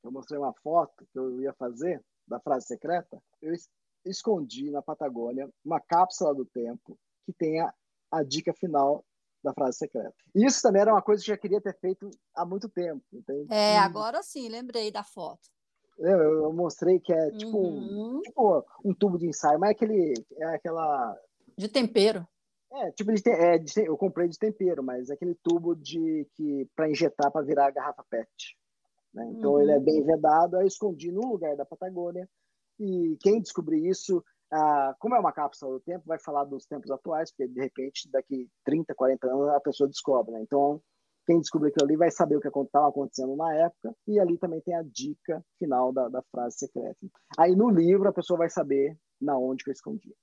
[0.02, 3.20] eu mostrei uma foto que eu ia fazer da frase secreta.
[3.42, 3.52] Eu
[4.04, 7.72] escondi na Patagônia uma cápsula do tempo que tenha
[8.10, 9.04] a dica final
[9.42, 10.14] da frase secreta.
[10.34, 13.04] Isso também era uma coisa que eu já queria ter feito há muito tempo.
[13.12, 13.52] Entende?
[13.52, 15.48] É, agora sim, lembrei da foto.
[15.98, 18.20] Eu, mostrei que é tipo, uhum.
[18.22, 20.14] tipo um tubo de ensaio, mas é aquele.
[20.36, 21.16] É aquela.
[21.56, 22.26] De tempero.
[22.70, 26.68] É, tipo, de, é, de, eu comprei de tempero, mas é aquele tubo de que
[26.76, 28.28] para injetar para virar garrafa PET.
[29.12, 29.32] Né?
[29.32, 29.62] Então uhum.
[29.62, 32.28] ele é bem vedado, eu escondi no lugar da Patagônia.
[32.78, 34.22] E quem descobrir isso,
[34.52, 38.08] ah, como é uma cápsula do tempo, vai falar dos tempos atuais, porque de repente
[38.10, 40.32] daqui 30, 40 anos a pessoa descobre.
[40.32, 40.42] Né?
[40.42, 40.80] Então
[41.28, 44.62] quem descobrir aquilo ali vai saber o que estava acontecendo na época, e ali também
[44.62, 46.96] tem a dica final da, da frase secreta.
[47.38, 50.16] Aí no livro a pessoa vai saber na onde que eu escondi.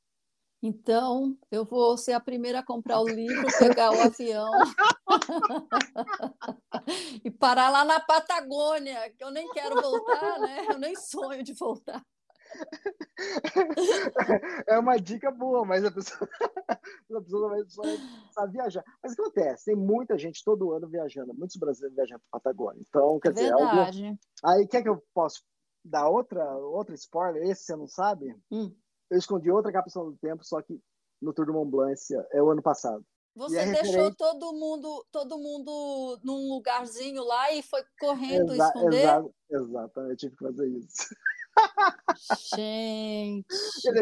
[0.64, 4.52] Então, eu vou ser a primeira a comprar o livro, pegar o avião
[7.24, 10.66] e parar lá na Patagônia, que eu nem quero voltar, né?
[10.68, 12.04] Eu nem sonho de voltar.
[14.68, 16.30] É uma dica boa, mas a pessoa,
[17.12, 18.84] a pessoa vai só viajar.
[19.02, 19.66] Mas o que acontece?
[19.66, 22.84] Tem muita gente todo ano viajando, muitos brasileiros viajando para Patagônia.
[22.88, 24.18] Então, quer é dizer, algum...
[24.44, 25.40] aí quer que eu possa
[25.84, 27.44] dar outra, outra spoiler?
[27.44, 28.36] Esse você não sabe?
[28.52, 28.74] Hum.
[29.10, 30.80] Eu escondi outra cápsula do tempo, só que
[31.22, 32.00] no Tour do Mont Blanc
[32.32, 33.06] é o ano passado.
[33.36, 34.18] Você é deixou referente...
[34.18, 39.04] todo mundo, todo mundo num lugarzinho lá e foi correndo Exa esconder?
[39.04, 41.10] Exa exatamente, eu tive que fazer isso.
[42.56, 43.46] Gente,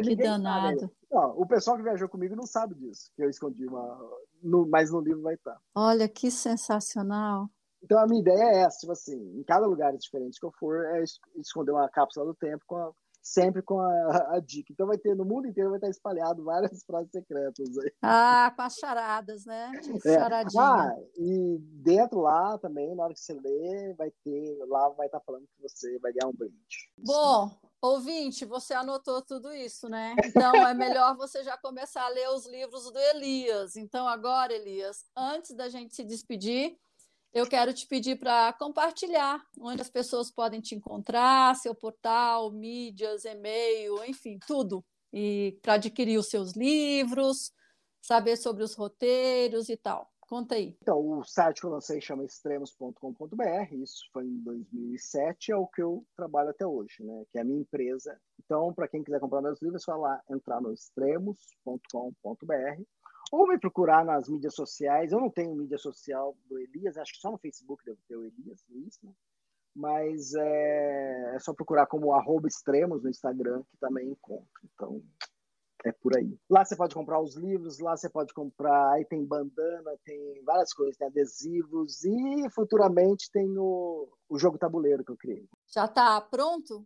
[0.03, 0.91] que danado.
[1.11, 3.99] Não, o pessoal que viajou comigo não sabe disso, que eu escondi uma.
[4.41, 5.59] No, mas no livro vai estar.
[5.75, 7.49] Olha que sensacional.
[7.81, 10.85] Então a minha ideia é essa, tipo assim, em cada lugar diferente que eu for,
[10.85, 11.03] é
[11.35, 12.91] esconder uma cápsula do tempo com a,
[13.23, 14.73] sempre com a, a, dica.
[14.73, 17.91] Então vai ter, no mundo inteiro vai estar espalhado várias frases secretas aí.
[18.01, 19.71] Ah, com as charadas, né?
[19.81, 20.17] Tipo é.
[20.59, 25.21] Ah, e dentro lá também, na hora que você lê, vai ter, lá vai estar
[25.21, 26.91] falando que você vai ganhar um brinde.
[26.97, 27.49] Bom,
[27.81, 30.15] ouvinte, você anotou tudo isso, né?
[30.25, 33.77] Então é melhor você já começar a ler os livros do Elias.
[33.77, 36.77] Então agora, Elias, antes da gente se despedir,
[37.33, 43.25] eu quero te pedir para compartilhar onde as pessoas podem te encontrar, seu portal, mídias,
[43.25, 44.85] e-mail, enfim, tudo.
[45.11, 47.51] E para adquirir os seus livros,
[48.01, 50.11] saber sobre os roteiros e tal.
[50.21, 50.75] Conta aí.
[50.81, 55.81] Então, o site que eu lancei chama extremos.com.br, isso foi em 2007, é o que
[55.81, 57.25] eu trabalho até hoje, né?
[57.31, 58.19] Que é a minha empresa.
[58.43, 62.83] Então, para quem quiser comprar meus livros, é só lá entrar no extremos.com.br
[63.31, 65.11] ou me procurar nas mídias sociais.
[65.11, 68.25] Eu não tenho mídia social do Elias, acho que só no Facebook deve ter o
[68.25, 69.11] Elias Luiz, né?
[69.75, 74.47] Mas é, é só procurar como arroba extremos no Instagram, que também encontro.
[74.73, 75.01] Então,
[75.83, 76.37] é por aí.
[76.49, 80.73] Lá você pode comprar os livros, lá você pode comprar, aí tem bandana, tem várias
[80.73, 85.47] coisas, tem adesivos e futuramente tem o, o jogo tabuleiro que eu criei.
[85.67, 86.85] Já está pronto?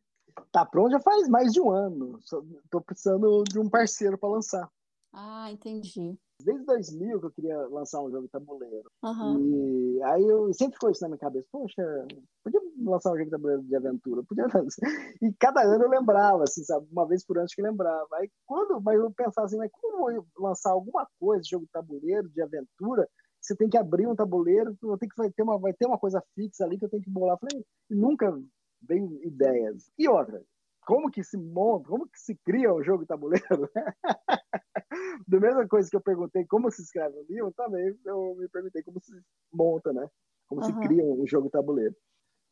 [0.52, 2.20] Tá pronto já faz mais de um ano.
[2.20, 4.70] Estou precisando de um parceiro para lançar.
[5.14, 6.18] Ah, entendi.
[6.44, 8.92] Desde 2000 que eu queria lançar um jogo de tabuleiro.
[9.04, 9.98] Uhum.
[9.98, 11.48] E aí eu sempre ficou isso na minha cabeça.
[11.52, 11.84] Poxa,
[12.44, 14.24] podia lançar um jogo de tabuleiro de aventura.
[14.24, 14.88] Podia lançar.
[15.22, 16.88] E cada ano eu lembrava, assim, sabe?
[16.92, 18.08] Uma vez por ano que lembrava.
[18.14, 21.66] Aí quando mas eu pensava assim, mas como eu vou lançar alguma coisa de jogo
[21.66, 23.10] de tabuleiro, de aventura,
[23.42, 26.22] você tem que abrir um tabuleiro, tem que vai ter uma, vai ter uma coisa
[26.36, 27.38] fixa ali que eu tenho que bolar.
[27.40, 28.32] falei, nunca
[28.82, 29.90] vem ideias.
[29.98, 30.44] E outra,
[30.88, 33.46] como que se monta, como que se cria um jogo de tabuleiro?
[35.28, 38.82] da mesma coisa que eu perguntei como se escreve um livro, também eu me perguntei
[38.82, 39.12] como se
[39.52, 40.10] monta, né?
[40.48, 40.68] Como uhum.
[40.68, 41.94] se cria um jogo de tabuleiro.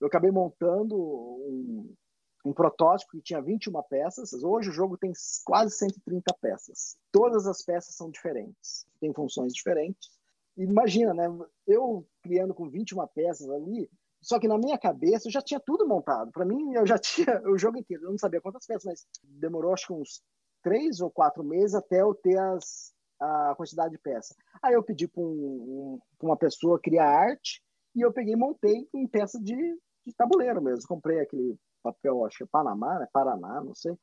[0.02, 1.96] Eu acabei montando um,
[2.44, 4.34] um protótipo que tinha 21 peças.
[4.44, 5.14] Hoje o jogo tem
[5.46, 6.98] quase 130 peças.
[7.14, 10.10] Todas as peças são diferentes, têm funções diferentes.
[10.58, 11.26] Imagina, né?
[11.66, 13.90] Eu criando com 21 peças ali,
[14.26, 16.32] só que na minha cabeça eu já tinha tudo montado.
[16.32, 18.06] Para mim, eu já tinha o jogo inteiro.
[18.06, 20.24] Eu não sabia quantas peças, mas demorou acho que uns
[20.64, 22.92] três ou quatro meses até eu ter as,
[23.22, 24.36] a quantidade de peças.
[24.64, 27.62] Aí eu pedi para um, um, uma pessoa criar arte
[27.96, 30.88] e eu peguei e montei em peça de, de tabuleiro mesmo.
[30.88, 33.08] Comprei aquele papel, acho que é Panamá, né?
[33.14, 33.96] Paraná, não sei.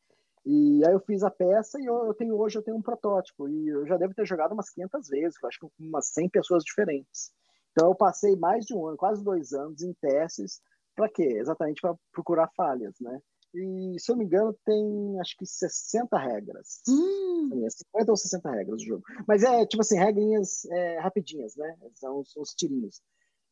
[0.47, 3.69] E aí eu fiz a peça e eu, tenho hoje eu tenho um protótipo e
[3.69, 7.33] eu já devo ter jogado umas 500 vezes, acho que umas 100 pessoas diferentes.
[7.73, 10.61] Então eu passei mais de um ano, quase dois anos em testes,
[10.95, 11.25] para quê?
[11.25, 13.21] Exatamente para procurar falhas, né?
[13.55, 16.81] E, se eu me engano, tem acho que 60 regras.
[16.89, 17.51] Hum.
[17.69, 19.05] 50 ou 60 regras do jogo.
[19.29, 21.77] Mas é, tipo assim, regrinhas é, rapidinhas, né?
[21.95, 23.03] São os, os, tirinhos.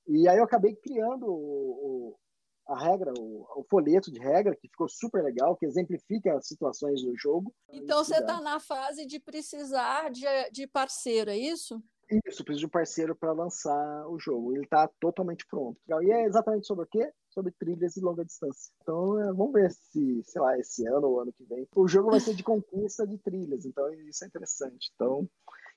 [0.06, 4.68] E aí eu acabei criando o, o, a regra, o, o, folheto de regra, que
[4.68, 7.54] ficou super legal, que exemplifica as situações do jogo.
[7.70, 11.82] Então você está na fase de precisar de, de parceiro, é isso?
[12.26, 14.52] Isso, preciso de um parceiro para lançar o jogo.
[14.52, 15.78] Ele está totalmente pronto.
[16.02, 17.12] E é exatamente sobre o quê?
[17.28, 18.72] Sobre trilhas de longa distância.
[18.82, 21.68] Então, é, vamos ver se, sei lá, esse ano ou ano que vem.
[21.74, 24.90] O jogo vai ser de conquista de trilhas, então isso é interessante.
[24.94, 25.28] Então,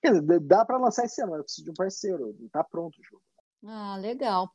[0.02, 2.36] dizer, dá para lançar esse ano, eu preciso de um parceiro.
[2.42, 3.24] Está pronto o jogo.
[3.66, 4.50] Ah, legal.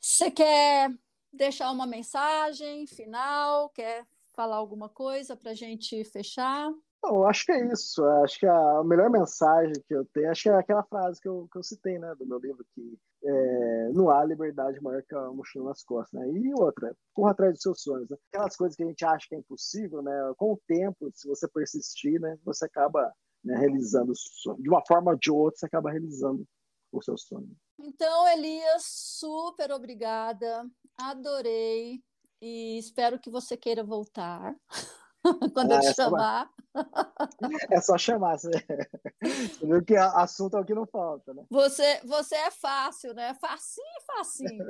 [0.00, 0.90] Você quer
[1.32, 3.68] deixar uma mensagem final?
[3.70, 6.72] Quer falar alguma coisa para a gente fechar?
[7.02, 8.04] Não, acho que é isso.
[8.04, 11.48] Acho que a melhor mensagem que eu tenho, acho que é aquela frase que eu,
[11.50, 15.32] que eu citei, né, do meu livro, que é, não há liberdade maior que a
[15.32, 16.30] mochila nas costas, né?
[16.30, 18.08] E outra, corra atrás dos seus sonhos.
[18.08, 18.16] Né?
[18.32, 20.12] Aquelas coisas que a gente acha que é impossível, né?
[20.36, 23.12] Com o tempo, se você persistir, né, você acaba
[23.44, 24.12] né, realizando
[24.58, 26.46] de uma forma ou de outra, você acaba realizando
[26.92, 27.50] o seu sonho.
[27.80, 30.64] Então, Elias, super obrigada.
[31.00, 32.00] Adorei
[32.40, 34.54] e espero que você queira voltar.
[35.54, 36.50] Quando ah, eu te é chamar.
[37.70, 38.38] É só chamar.
[38.38, 38.50] Você,
[39.20, 41.44] você viu que assunto é o que não falta, né?
[41.50, 43.34] Você, você é fácil, né?
[43.34, 44.66] Facinho, facinho.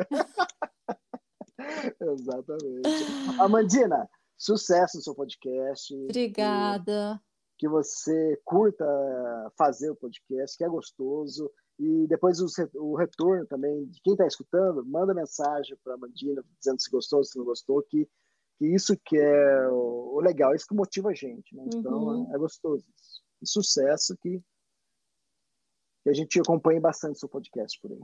[2.00, 2.88] Exatamente.
[3.40, 5.94] Amandina, sucesso no seu podcast.
[5.94, 7.20] Obrigada.
[7.56, 8.84] Que, que você curta
[9.56, 11.50] fazer o podcast, que é gostoso.
[11.78, 16.44] E depois o, o retorno também de quem está escutando, manda mensagem para a Amandina
[16.58, 18.08] dizendo se gostou, se não gostou, que
[18.62, 21.64] que isso que é o, legal, isso que motiva a gente, né?
[21.66, 22.30] Então uhum.
[22.30, 23.20] é, é, gostoso isso.
[23.42, 24.40] E sucesso que,
[26.04, 28.00] que a gente acompanhe bastante seu podcast por aí.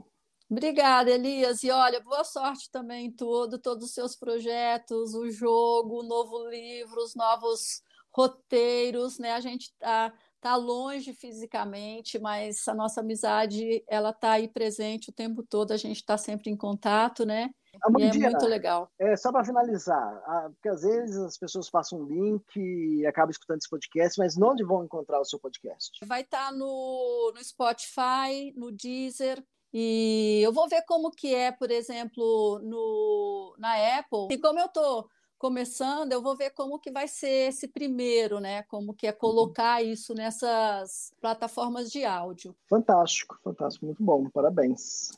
[0.49, 1.63] Obrigada, Elias.
[1.63, 6.49] E olha, boa sorte também em tudo, todos os seus projetos, o jogo, o novo
[6.49, 7.81] livro, os novos
[8.11, 9.31] roteiros, né?
[9.33, 10.11] A gente tá,
[10.41, 15.77] tá longe fisicamente, mas a nossa amizade, ela tá aí presente o tempo todo, a
[15.77, 17.49] gente está sempre em contato, né?
[17.85, 18.89] É muito legal.
[18.99, 20.21] É, só para finalizar,
[20.53, 24.63] porque às vezes as pessoas passam um link e acabam escutando esse podcast, mas onde
[24.63, 26.05] vão encontrar o seu podcast?
[26.05, 29.43] Vai estar tá no, no Spotify, no Deezer,
[29.73, 34.27] e eu vou ver como que é, por exemplo, no, na Apple.
[34.31, 35.07] E como eu estou
[35.37, 38.63] começando, eu vou ver como que vai ser esse primeiro, né?
[38.63, 42.55] Como que é colocar isso nessas plataformas de áudio.
[42.67, 45.11] Fantástico, fantástico, muito bom, parabéns.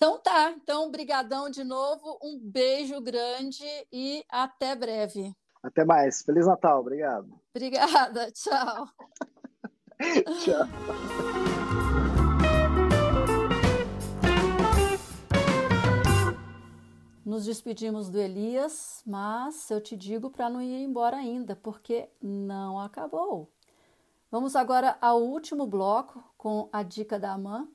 [0.00, 5.34] Então tá, então brigadão de novo, um beijo grande e até breve.
[5.60, 7.28] Até mais, Feliz Natal, obrigado.
[7.52, 8.86] Obrigada, tchau.
[10.44, 10.68] tchau.
[17.24, 22.78] Nos despedimos do Elias, mas eu te digo para não ir embora ainda, porque não
[22.78, 23.50] acabou.
[24.30, 27.66] Vamos agora ao último bloco com a dica da Amã